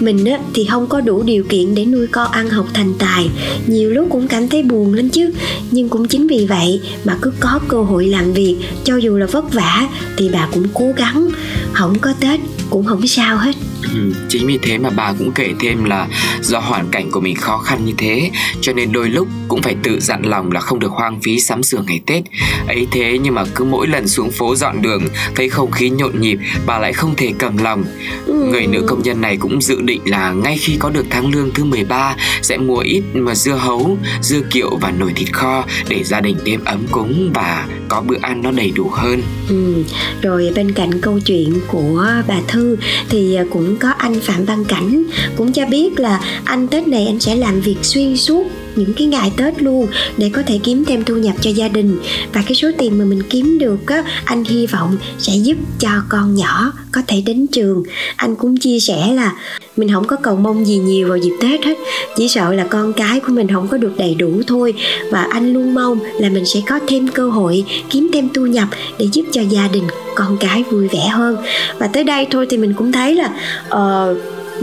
Mình 0.00 0.24
á, 0.24 0.38
thì 0.54 0.64
không 0.70 0.86
có 0.86 1.00
đủ 1.00 1.22
điều 1.22 1.44
kiện 1.44 1.74
để 1.74 1.84
nuôi 1.84 2.06
con 2.06 2.30
ăn 2.30 2.50
học 2.50 2.66
thành 2.74 2.94
tài. 2.98 3.30
Nhiều 3.66 3.90
lúc 3.90 4.06
cũng 4.10 4.28
cảm 4.28 4.48
thấy 4.48 4.62
buồn 4.62 4.94
lắm 4.94 5.08
chứ. 5.08 5.30
Nhưng 5.70 5.88
cũng 5.88 6.08
chính 6.08 6.26
vì 6.26 6.46
vậy 6.46 6.80
mà 7.04 7.16
cứ 7.22 7.32
có 7.40 7.60
cơ 7.68 7.82
hội 7.82 8.06
làm 8.06 8.32
việc 8.32 8.56
cho 8.84 8.96
dù 8.96 9.16
là 9.16 9.26
vất 9.26 9.52
vả 9.52 9.88
thì 10.16 10.28
bà 10.32 10.48
cũng 10.54 10.66
cố 10.74 10.92
gắng 10.96 11.28
không 11.72 11.98
có 12.00 12.12
tết 12.20 12.40
cũng 12.70 12.84
không 12.86 13.06
sao 13.06 13.36
hết. 13.38 13.56
Ừ, 13.94 14.12
chính 14.28 14.46
vì 14.46 14.58
thế 14.62 14.78
mà 14.78 14.90
bà 14.90 15.12
cũng 15.12 15.32
kể 15.32 15.52
thêm 15.60 15.84
là 15.84 16.08
do 16.40 16.58
hoàn 16.58 16.88
cảnh 16.88 17.10
của 17.10 17.20
mình 17.20 17.36
khó 17.36 17.58
khăn 17.58 17.84
như 17.84 17.92
thế 17.98 18.30
cho 18.60 18.72
nên 18.72 18.92
đôi 18.92 19.08
lúc 19.08 19.28
cũng 19.48 19.62
phải 19.62 19.76
tự 19.82 20.00
dặn 20.00 20.22
lòng 20.22 20.52
là 20.52 20.60
không 20.60 20.78
được 20.78 20.90
hoang 20.90 21.20
phí 21.20 21.40
sắm 21.40 21.62
sửa 21.62 21.82
ngày 21.86 22.00
Tết. 22.06 22.24
Ấy 22.66 22.86
thế 22.90 23.18
nhưng 23.22 23.34
mà 23.34 23.44
cứ 23.54 23.64
mỗi 23.64 23.86
lần 23.86 24.08
xuống 24.08 24.30
phố 24.30 24.54
dọn 24.54 24.82
đường 24.82 25.02
thấy 25.34 25.48
không 25.48 25.70
khí 25.70 25.90
nhộn 25.90 26.20
nhịp 26.20 26.38
bà 26.66 26.78
lại 26.78 26.92
không 26.92 27.14
thể 27.16 27.32
cầm 27.38 27.58
lòng. 27.58 27.84
Ừ. 28.26 28.48
người 28.52 28.66
nữ 28.66 28.84
công 28.86 29.02
nhân 29.02 29.20
này 29.20 29.36
cũng 29.36 29.62
dự 29.62 29.80
định 29.80 30.00
là 30.04 30.32
ngay 30.32 30.58
khi 30.58 30.76
có 30.78 30.90
được 30.90 31.06
tháng 31.10 31.30
lương 31.34 31.50
thứ 31.54 31.64
13 31.64 32.16
sẽ 32.42 32.56
mua 32.56 32.78
ít 32.78 33.02
mà 33.14 33.34
dưa 33.34 33.52
hấu 33.52 33.98
dưa 34.22 34.40
kiệu 34.50 34.76
và 34.76 34.90
nồi 34.90 35.12
thịt 35.16 35.32
kho 35.32 35.64
để 35.88 36.04
gia 36.04 36.20
đình 36.20 36.36
đêm 36.44 36.64
ấm 36.64 36.86
cúng 36.90 37.30
và 37.34 37.66
có 37.88 38.00
bữa 38.00 38.16
ăn 38.22 38.42
nó 38.42 38.50
đầy 38.50 38.70
đủ 38.70 38.88
hơn 38.92 39.22
ừ. 39.48 39.84
rồi 40.22 40.52
bên 40.54 40.72
cạnh 40.72 41.00
câu 41.00 41.20
chuyện 41.20 41.60
của 41.66 42.06
bà 42.28 42.40
Thư 42.48 42.76
thì 43.08 43.34
à, 43.34 43.44
cũng 43.50 43.76
có 43.76 43.88
anh 43.88 44.20
Phạm 44.20 44.44
Văn 44.44 44.64
Cảnh 44.64 45.04
cũng 45.36 45.52
cho 45.52 45.66
biết 45.66 46.00
là 46.00 46.20
anh 46.44 46.68
Tết 46.68 46.88
này 46.88 47.06
anh 47.06 47.20
sẽ 47.20 47.34
làm 47.34 47.60
việc 47.60 47.76
xuyên 47.82 48.16
suốt 48.16 48.46
những 48.76 48.92
cái 48.94 49.06
ngày 49.06 49.32
Tết 49.36 49.62
luôn 49.62 49.86
để 50.16 50.30
có 50.32 50.42
thể 50.46 50.58
kiếm 50.64 50.84
thêm 50.84 51.04
thu 51.04 51.16
nhập 51.16 51.36
cho 51.40 51.50
gia 51.50 51.68
đình. 51.68 51.98
Và 52.32 52.42
cái 52.46 52.54
số 52.54 52.70
tiền 52.78 52.98
mà 52.98 53.04
mình 53.04 53.22
kiếm 53.30 53.58
được 53.58 53.86
á 53.86 54.04
anh 54.24 54.44
hy 54.44 54.66
vọng 54.66 54.96
sẽ 55.18 55.32
giúp 55.36 55.56
cho 55.78 55.88
con 56.08 56.34
nhỏ 56.34 56.72
có 56.92 57.00
thể 57.06 57.20
đến 57.26 57.46
trường. 57.46 57.82
Anh 58.16 58.36
cũng 58.36 58.56
chia 58.56 58.80
sẻ 58.80 59.12
là 59.14 59.32
mình 59.76 59.92
không 59.92 60.06
có 60.06 60.16
cầu 60.16 60.36
mong 60.36 60.66
gì 60.66 60.76
nhiều 60.76 61.08
vào 61.08 61.18
dịp 61.18 61.32
Tết 61.40 61.64
hết. 61.64 61.78
Chỉ 62.16 62.28
sợ 62.28 62.52
là 62.52 62.64
con 62.64 62.92
cái 62.92 63.20
của 63.20 63.32
mình 63.32 63.48
không 63.52 63.68
có 63.68 63.76
được 63.76 63.92
đầy 63.98 64.14
đủ 64.14 64.42
thôi. 64.46 64.74
Và 65.10 65.22
anh 65.30 65.52
luôn 65.52 65.74
mong 65.74 65.98
là 66.20 66.28
mình 66.28 66.46
sẽ 66.46 66.60
có 66.68 66.78
thêm 66.86 67.08
cơ 67.08 67.30
hội 67.30 67.64
kiếm 67.90 68.10
thêm 68.12 68.28
thu 68.34 68.46
nhập 68.46 68.68
để 68.98 69.06
giúp 69.12 69.22
cho 69.32 69.40
gia 69.40 69.68
đình 69.68 69.84
con 70.14 70.36
cái 70.40 70.62
vui 70.62 70.88
vẻ 70.88 71.08
hơn. 71.08 71.36
Và 71.78 71.86
tới 71.86 72.04
đây 72.04 72.26
thôi 72.30 72.46
thì 72.50 72.56
mình 72.56 72.74
cũng 72.74 72.92
thấy 72.92 73.14
là 73.14 73.30
uh, 73.66 74.18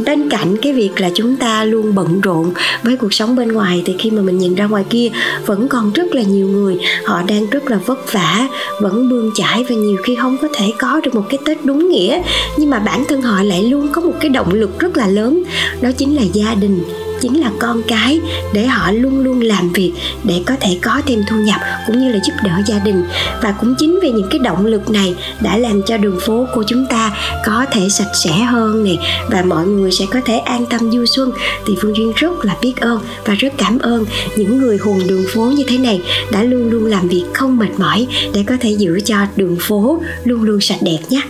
bên 0.05 0.29
cạnh 0.29 0.57
cái 0.61 0.73
việc 0.73 0.91
là 0.97 1.09
chúng 1.13 1.35
ta 1.35 1.63
luôn 1.63 1.95
bận 1.95 2.21
rộn 2.21 2.51
với 2.83 2.97
cuộc 2.97 3.13
sống 3.13 3.35
bên 3.35 3.51
ngoài, 3.51 3.81
thì 3.85 3.95
khi 3.99 4.11
mà 4.11 4.21
mình 4.21 4.37
nhìn 4.37 4.55
ra 4.55 4.65
ngoài 4.65 4.83
kia, 4.89 5.09
vẫn 5.45 5.67
còn 5.67 5.93
rất 5.93 6.15
là 6.15 6.21
nhiều 6.21 6.47
người. 6.47 6.77
Họ 7.05 7.21
đang 7.27 7.49
rất 7.49 7.71
là 7.71 7.79
vất 7.85 8.13
vả, 8.13 8.47
vẫn 8.81 9.09
bươn 9.09 9.31
chải 9.35 9.65
và 9.69 9.75
nhiều 9.75 9.97
khi 10.03 10.15
không 10.15 10.37
có 10.41 10.47
thể 10.55 10.73
có 10.79 11.01
được 11.03 11.15
một 11.15 11.23
cái 11.29 11.39
tết 11.45 11.65
đúng 11.65 11.89
nghĩa. 11.89 12.21
Nhưng 12.57 12.69
mà 12.69 12.79
bản 12.79 13.03
thân 13.09 13.21
họ 13.21 13.43
lại 13.43 13.63
luôn 13.63 13.87
có 13.91 14.01
một 14.01 14.13
cái 14.19 14.29
động 14.29 14.53
lực 14.53 14.79
rất 14.79 14.97
là 14.97 15.07
lớn, 15.07 15.43
đó 15.81 15.89
chính 15.97 16.15
là 16.15 16.21
gia 16.33 16.55
đình 16.55 16.83
chính 17.25 17.41
là 17.41 17.51
con 17.59 17.81
cái 17.87 18.19
để 18.53 18.65
họ 18.65 18.91
luôn 18.91 19.19
luôn 19.19 19.41
làm 19.41 19.69
việc 19.73 19.91
để 20.23 20.41
có 20.45 20.55
thể 20.59 20.77
có 20.81 21.01
thêm 21.05 21.23
thu 21.29 21.35
nhập 21.35 21.61
cũng 21.87 21.99
như 21.99 22.11
là 22.11 22.19
giúp 22.23 22.33
đỡ 22.43 22.51
gia 22.67 22.79
đình. 22.79 23.03
Và 23.41 23.51
cũng 23.51 23.75
chính 23.77 23.99
vì 24.01 24.11
những 24.11 24.27
cái 24.29 24.39
động 24.39 24.65
lực 24.65 24.89
này 24.89 25.15
đã 25.41 25.57
làm 25.57 25.81
cho 25.87 25.97
đường 25.97 26.19
phố 26.21 26.45
của 26.55 26.63
chúng 26.67 26.85
ta 26.89 27.11
có 27.45 27.65
thể 27.71 27.89
sạch 27.89 28.11
sẽ 28.23 28.31
hơn 28.31 28.83
nè, 28.83 28.95
và 29.31 29.41
mọi 29.41 29.67
người 29.67 29.91
sẽ 29.91 30.05
có 30.11 30.19
thể 30.25 30.37
an 30.37 30.65
tâm 30.69 30.91
du 30.91 31.05
xuân. 31.05 31.31
Thì 31.65 31.73
phương 31.81 31.97
duyên 31.97 32.13
rất 32.15 32.45
là 32.45 32.55
biết 32.61 32.73
ơn 32.81 32.99
và 33.25 33.33
rất 33.33 33.53
cảm 33.57 33.79
ơn 33.79 34.05
những 34.35 34.57
người 34.57 34.77
hùng 34.77 35.07
đường 35.07 35.25
phố 35.33 35.41
như 35.41 35.63
thế 35.67 35.77
này 35.77 36.01
đã 36.31 36.43
luôn 36.43 36.69
luôn 36.69 36.85
làm 36.85 37.07
việc 37.07 37.23
không 37.33 37.57
mệt 37.57 37.71
mỏi 37.77 38.07
để 38.33 38.43
có 38.47 38.55
thể 38.59 38.69
giữ 38.69 38.99
cho 39.05 39.17
đường 39.35 39.57
phố 39.59 40.01
luôn 40.23 40.43
luôn 40.43 40.61
sạch 40.61 40.79
đẹp 40.81 40.99
nhé 41.09 41.21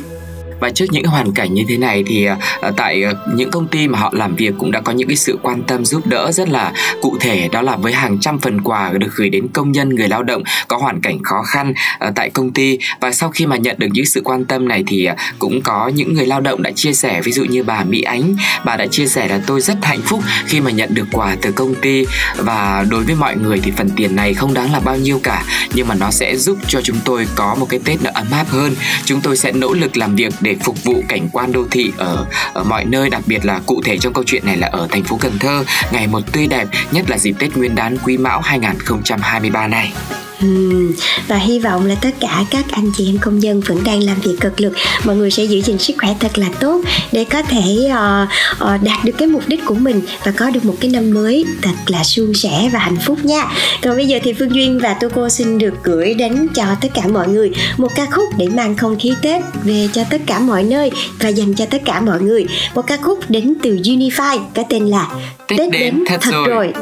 và 0.59 0.69
trước 0.69 0.85
những 0.91 1.05
hoàn 1.05 1.31
cảnh 1.31 1.53
như 1.53 1.63
thế 1.69 1.77
này 1.77 2.03
thì 2.07 2.25
ờ, 2.61 2.71
tại 2.77 3.03
ờ, 3.03 3.13
những 3.35 3.51
công 3.51 3.67
ty 3.67 3.87
mà 3.87 3.99
họ 3.99 4.13
làm 4.15 4.35
việc 4.35 4.53
cũng 4.59 4.71
đã 4.71 4.81
có 4.81 4.91
những 4.91 5.07
cái 5.07 5.17
sự 5.17 5.37
quan 5.41 5.63
tâm 5.63 5.85
giúp 5.85 6.07
đỡ 6.07 6.31
rất 6.31 6.49
là 6.49 6.73
cụ 7.01 7.17
thể. 7.19 7.49
Đó 7.51 7.61
là 7.61 7.75
với 7.75 7.93
hàng 7.93 8.19
trăm 8.19 8.39
phần 8.39 8.61
quà 8.61 8.91
được 8.93 9.15
gửi 9.15 9.29
đến 9.29 9.47
công 9.53 9.71
nhân, 9.71 9.89
người 9.89 10.07
lao 10.07 10.23
động 10.23 10.43
có 10.67 10.77
hoàn 10.77 11.01
cảnh 11.01 11.23
khó 11.23 11.43
khăn 11.47 11.73
ờ, 11.99 12.11
tại 12.15 12.29
công 12.29 12.51
ty. 12.51 12.79
Và 12.99 13.11
sau 13.11 13.29
khi 13.29 13.45
mà 13.45 13.57
nhận 13.57 13.75
được 13.79 13.87
những 13.91 14.05
sự 14.05 14.21
quan 14.23 14.45
tâm 14.45 14.67
này 14.67 14.83
thì 14.87 15.09
cũng 15.39 15.61
có 15.61 15.87
những 15.87 16.13
người 16.13 16.25
lao 16.25 16.41
động 16.41 16.63
đã 16.63 16.71
chia 16.71 16.93
sẻ. 16.93 17.21
Ví 17.21 17.31
dụ 17.31 17.43
như 17.43 17.63
bà 17.63 17.83
Mỹ 17.83 18.01
Ánh, 18.01 18.35
bà 18.65 18.75
đã 18.75 18.87
chia 18.87 19.07
sẻ 19.07 19.27
là, 19.27 19.39
tôi 19.47 19.61
rất 19.61 19.77
hạnh 19.81 20.01
phúc 20.01 20.23
khi 20.45 20.61
mà 20.61 20.71
nhận 20.71 20.93
được 20.93 21.07
quà 21.11 21.35
từ 21.41 21.51
công 21.51 21.75
ty. 21.75 22.05
Và 22.37 22.85
đối 22.89 23.03
với 23.03 23.15
mọi 23.15 23.35
người 23.37 23.59
thì 23.63 23.71
phần 23.77 23.89
tiền 23.95 24.15
này 24.15 24.33
không 24.33 24.53
đáng 24.53 24.73
là 24.73 24.79
bao 24.79 24.97
nhiêu 24.97 25.19
cả, 25.23 25.43
nhưng 25.73 25.87
mà 25.87 25.95
nó 25.95 26.11
sẽ 26.11 26.35
giúp 26.37 26.57
cho 26.67 26.81
chúng 26.81 26.97
tôi 27.05 27.27
có 27.35 27.55
một 27.55 27.65
cái 27.69 27.79
Tết 27.85 28.03
nó 28.03 28.11
ấm 28.13 28.27
áp 28.31 28.47
hơn. 28.47 28.75
Chúng 29.05 29.21
tôi 29.21 29.37
sẽ 29.37 29.51
nỗ 29.51 29.73
lực 29.73 29.97
làm 29.97 30.15
việc 30.15 30.33
để 30.45 30.55
phục 30.63 30.83
vụ 30.83 31.03
cảnh 31.09 31.29
quan 31.31 31.51
đô 31.51 31.65
thị 31.71 31.91
ở, 31.97 32.25
ở 32.53 32.63
mọi 32.63 32.85
nơi 32.85 33.09
đặc 33.09 33.23
biệt 33.25 33.45
là 33.45 33.61
cụ 33.65 33.81
thể 33.85 33.97
trong 33.97 34.13
câu 34.13 34.23
chuyện 34.27 34.45
này 34.45 34.57
là 34.57 34.67
ở 34.67 34.87
thành 34.91 35.03
phố 35.03 35.17
Cần 35.21 35.39
Thơ 35.39 35.65
ngày 35.91 36.07
một 36.07 36.31
tươi 36.31 36.47
đẹp 36.47 36.67
nhất 36.91 37.09
là 37.09 37.17
dịp 37.17 37.35
Tết 37.39 37.57
Nguyên 37.57 37.75
đán 37.75 37.97
Quý 38.03 38.17
Mão 38.17 38.41
2023 38.41 39.67
này. 39.67 39.93
Ừm, 40.41 40.93
và 41.27 41.37
hy 41.37 41.59
vọng 41.59 41.85
là 41.85 41.95
tất 41.95 42.09
cả 42.19 42.43
các 42.51 42.65
anh 42.71 42.91
chị 42.97 43.09
em 43.09 43.17
công 43.17 43.39
nhân 43.39 43.59
vẫn 43.59 43.83
đang 43.83 44.03
làm 44.03 44.19
việc 44.21 44.35
cực 44.39 44.61
lực 44.61 44.73
mọi 45.03 45.15
người 45.15 45.31
sẽ 45.31 45.43
giữ 45.43 45.61
gìn 45.61 45.77
sức 45.77 45.93
khỏe 45.99 46.15
thật 46.19 46.37
là 46.37 46.47
tốt 46.59 46.81
để 47.11 47.23
có 47.23 47.41
thể 47.41 47.91
uh, 47.91 48.29
uh, 48.63 48.83
đạt 48.83 49.05
được 49.05 49.11
cái 49.17 49.27
mục 49.27 49.43
đích 49.47 49.65
của 49.65 49.75
mình 49.75 50.01
và 50.25 50.31
có 50.31 50.49
được 50.49 50.65
một 50.65 50.75
cái 50.79 50.91
năm 50.91 51.13
mới 51.13 51.45
thật 51.61 51.73
là 51.87 52.03
suôn 52.03 52.33
sẻ 52.33 52.69
và 52.73 52.79
hạnh 52.79 52.97
phúc 53.05 53.25
nha 53.25 53.45
còn 53.81 53.95
bây 53.95 54.07
giờ 54.07 54.19
thì 54.23 54.33
phương 54.33 54.55
duyên 54.55 54.79
và 54.79 54.93
tô 54.93 55.07
cô 55.15 55.29
xin 55.29 55.57
được 55.57 55.73
gửi 55.83 56.13
đến 56.13 56.47
cho 56.55 56.63
tất 56.81 56.89
cả 56.93 57.01
mọi 57.07 57.27
người 57.27 57.51
một 57.77 57.95
ca 57.95 58.05
khúc 58.11 58.29
để 58.37 58.47
mang 58.47 58.77
không 58.77 58.99
khí 58.99 59.13
tết 59.21 59.41
về 59.63 59.87
cho 59.93 60.03
tất 60.09 60.21
cả 60.25 60.39
mọi 60.39 60.63
nơi 60.63 60.91
và 61.19 61.29
dành 61.29 61.53
cho 61.53 61.65
tất 61.65 61.81
cả 61.85 62.01
mọi 62.01 62.21
người 62.21 62.45
một 62.75 62.87
ca 62.87 62.97
khúc 62.97 63.19
đến 63.29 63.53
từ 63.61 63.75
unify 63.75 64.39
có 64.55 64.63
tên 64.69 64.85
là 64.85 65.07
Tết 65.47 65.71
đến 65.71 66.03
thật 66.21 66.45
rồi. 66.47 66.73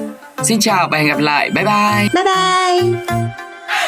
Xin 0.43 0.59
chào 0.59 0.87
và 0.91 0.97
hẹn 0.97 1.07
gặp 1.07 1.19
lại. 1.19 1.49
Bye 1.49 1.65
bye. 1.65 2.09
bye 2.13 2.23
bye 2.23 3.42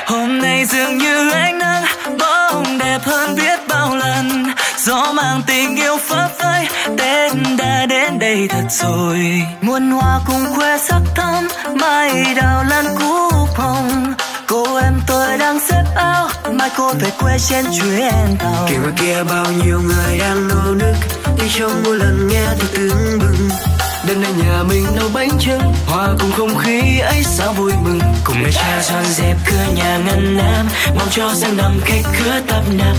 hôm 0.05 0.41
nay 0.41 0.65
dường 0.65 0.97
như 0.97 1.31
ánh 1.31 1.57
nắng 1.57 1.83
bóng 2.19 2.77
đẹp 2.77 2.99
hơn 3.03 3.35
biết 3.35 3.59
bao 3.67 3.95
lần. 3.95 4.45
Gió 4.77 5.13
mang 5.13 5.41
tình 5.47 5.75
yêu 5.75 5.97
phấp 5.97 6.31
phới 6.39 6.67
tết 6.97 7.31
đã 7.57 7.85
đến 7.85 8.19
đây 8.19 8.47
thật 8.49 8.63
rồi. 8.69 9.41
Muôn 9.61 9.91
hoa 9.91 10.19
cùng 10.27 10.45
khoe 10.55 10.77
sắc 10.77 11.01
thắm 11.15 11.47
mai 11.75 12.33
đào 12.35 12.63
lan 12.69 12.85
cúc 12.99 13.49
hồng 13.55 14.13
cô 14.47 14.75
em 14.75 14.93
tôi 15.07 15.37
đang 15.37 15.59
xếp 15.59 15.83
áo, 15.95 16.27
mai 16.51 16.69
cô 16.77 16.93
về 16.93 17.09
quê 17.19 17.37
trên 17.49 17.65
chuyến 17.65 18.37
tàu. 18.39 18.67
Kia 18.69 18.77
ngoài 18.77 18.93
kia 18.99 19.23
bao 19.29 19.45
nhiêu 19.63 19.81
người 19.81 20.19
đang 20.19 20.47
nô 20.47 20.73
nức, 20.73 20.95
đi 21.39 21.45
trong 21.59 21.83
mỗi 21.83 21.97
lần 21.97 22.27
nghe 22.31 22.45
tôi 22.59 22.69
tưng 22.73 23.19
bừng 23.19 23.49
đêm 24.07 24.21
nay 24.21 24.31
nhà 24.43 24.63
mình 24.63 24.85
nấu 24.95 25.09
bánh 25.13 25.29
trưng, 25.39 25.61
hòa 25.87 26.07
cùng 26.19 26.31
không 26.31 26.57
khí 26.57 26.99
ấy 26.99 27.23
sao 27.23 27.53
vui 27.53 27.71
mừng. 27.83 27.99
Cùng 28.23 28.43
mẹ 28.43 28.49
cha 28.51 28.81
dọn 28.81 29.05
dẹp 29.05 29.37
cửa 29.45 29.73
nhà 29.75 29.97
ngăn 29.97 30.37
nam 30.37 30.67
mong 30.95 31.07
cho 31.11 31.33
sang 31.35 31.57
năm 31.57 31.79
khách 31.85 32.03
khứa 32.13 32.41
tấp 32.47 32.61
nập. 32.69 32.95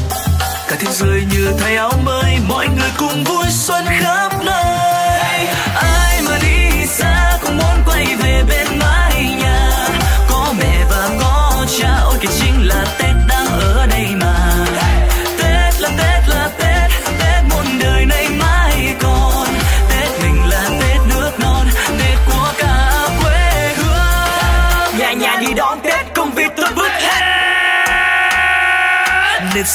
Cả 0.68 0.76
thế 0.78 0.92
giới 0.92 1.24
như 1.32 1.52
thay 1.60 1.76
áo 1.76 1.92
mới, 2.04 2.38
mọi 2.48 2.68
người 2.68 2.90
cùng 2.98 3.24
vui 3.24 3.44
xuân 3.50 3.84
khắp 4.00 4.32
nơi. 4.44 5.46
Ai 5.74 6.22
mà 6.22 6.38
đi 6.42 6.86
xa 6.86 7.38
cũng 7.42 7.56
muốn 7.56 7.82
quay 7.86 8.06
về 8.22 8.42
bên 8.48 8.78
mái 8.78 8.95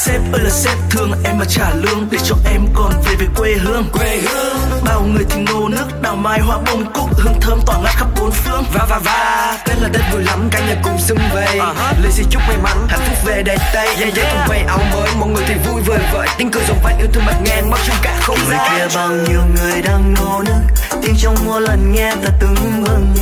sếp 0.05 0.21
ơi 0.31 0.41
là 0.43 0.49
sếp 0.49 0.77
thương 0.89 1.11
em 1.23 1.37
mà 1.37 1.45
trả 1.45 1.69
lương 1.75 2.07
để 2.11 2.17
cho 2.23 2.35
em 2.51 2.61
còn 2.73 2.91
về 3.05 3.15
về 3.15 3.27
quê 3.35 3.53
hương. 3.53 3.85
Quê 3.91 4.21
hương. 4.21 4.57
Bao 4.83 5.01
người 5.01 5.25
thì 5.29 5.41
nô 5.41 5.67
nước 5.67 6.01
đào 6.01 6.15
mai 6.15 6.39
hoa 6.39 6.57
bông 6.65 6.93
cúc 6.93 7.19
hương 7.19 7.33
thơm 7.41 7.59
tỏa 7.65 7.77
ngát 7.83 7.95
khắp 7.95 8.07
bốn 8.19 8.31
phương. 8.31 8.63
Và 8.73 8.85
và 8.89 8.99
và 9.03 9.57
tết 9.65 9.77
là 9.81 9.89
tết 9.93 10.01
vui 10.13 10.23
lắm 10.23 10.49
cả 10.51 10.59
nhà 10.59 10.75
cùng 10.83 10.97
xung 10.99 11.19
vầy. 11.33 11.59
Uh-huh. 11.59 12.03
lời 12.03 12.11
xin 12.11 12.25
chúc 12.29 12.41
may 12.47 12.57
mắn 12.57 12.87
hạnh 12.89 12.99
phúc 13.07 13.17
về 13.25 13.43
đầy 13.43 13.57
tây 13.73 13.87
yeah, 13.87 14.15
yeah, 14.15 14.31
cùng 14.31 14.47
vây 14.47 14.59
áo 14.59 14.79
mới 14.93 15.09
mọi 15.19 15.29
người 15.29 15.43
thì 15.47 15.53
vui 15.53 15.81
vời 15.81 15.99
vợi. 16.13 16.27
Tiếng 16.37 16.51
cười 16.51 16.63
rộn 16.67 16.77
vang 16.83 16.97
yêu 16.97 17.07
thương 17.13 17.23
bật 17.25 17.35
ngang 17.45 17.69
mắt 17.69 17.79
trong 17.87 17.97
cả 18.01 18.19
không 18.21 18.37
gian. 18.49 18.71
kia 18.77 18.95
bao 18.95 19.09
nhiêu 19.09 19.41
người 19.55 19.81
đang 19.81 20.13
nô 20.13 20.43
nức 20.45 20.61
tiếng 21.01 21.15
trong 21.17 21.35
mỗi 21.45 21.61
lần 21.61 21.93
nghe 21.93 22.11
ta 22.11 22.29
tưng 22.39 22.83
bừng. 22.83 23.15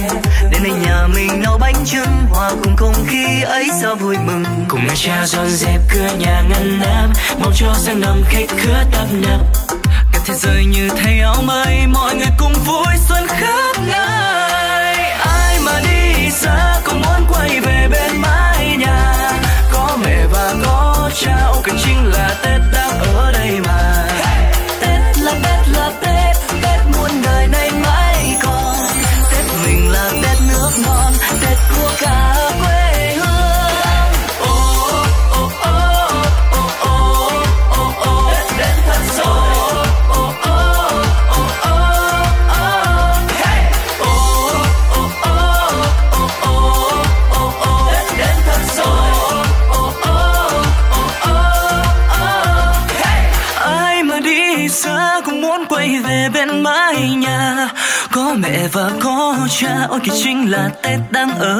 Đến 0.52 0.64
đây 0.64 0.74
nhà 0.86 1.08
mình 1.08 1.42
nấu 1.42 1.58
bánh 1.58 1.76
trưng 1.86 2.26
hòa 2.30 2.52
cùng 2.64 2.76
không 2.76 2.94
khí 3.08 3.42
ấy 3.42 3.70
sao 3.82 3.96
vui 3.96 4.18
mừng. 4.26 4.44
Cùng 4.68 4.88
cha 4.96 5.26
dọn 5.26 5.50
dẹp 5.50 5.82
cửa 5.94 6.10
nhà 6.20 6.44
ngăn 6.50 6.69
nam 6.78 7.14
mong 7.40 7.54
cho 7.56 7.74
sang 7.78 8.00
năm 8.00 8.24
khách 8.30 8.50
khứa 8.58 8.84
tấp 8.92 9.06
nập. 9.12 9.42
Cả 10.14 10.20
thế 10.26 10.34
giới 10.34 10.66
như 10.66 10.90
thay 10.90 11.20
áo 11.20 11.42
mới 11.42 11.88
mọi 11.88 12.16
người 12.16 12.32
cùng 12.38 12.54
vui 12.54 12.96
xuân 13.08 13.28
khắp 13.28 13.76
nơi. 13.88 14.96
Ai 15.20 15.60
mà 15.66 15.82
đi 15.84 16.32
xa 16.32 16.82
cũng 16.86 17.02
muốn 17.02 17.26
quay 17.30 17.60
về 17.60 17.88
bên 17.92 18.22
mãi? 18.22 18.39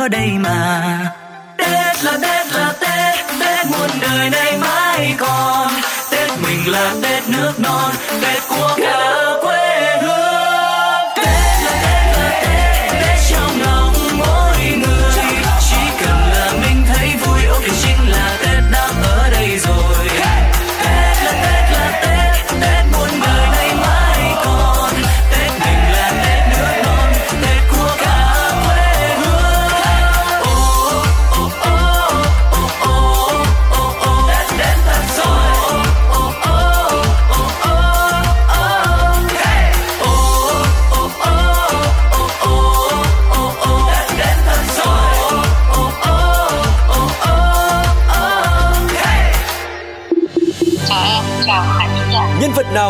Đây 0.10 0.38
mà. 0.38 0.89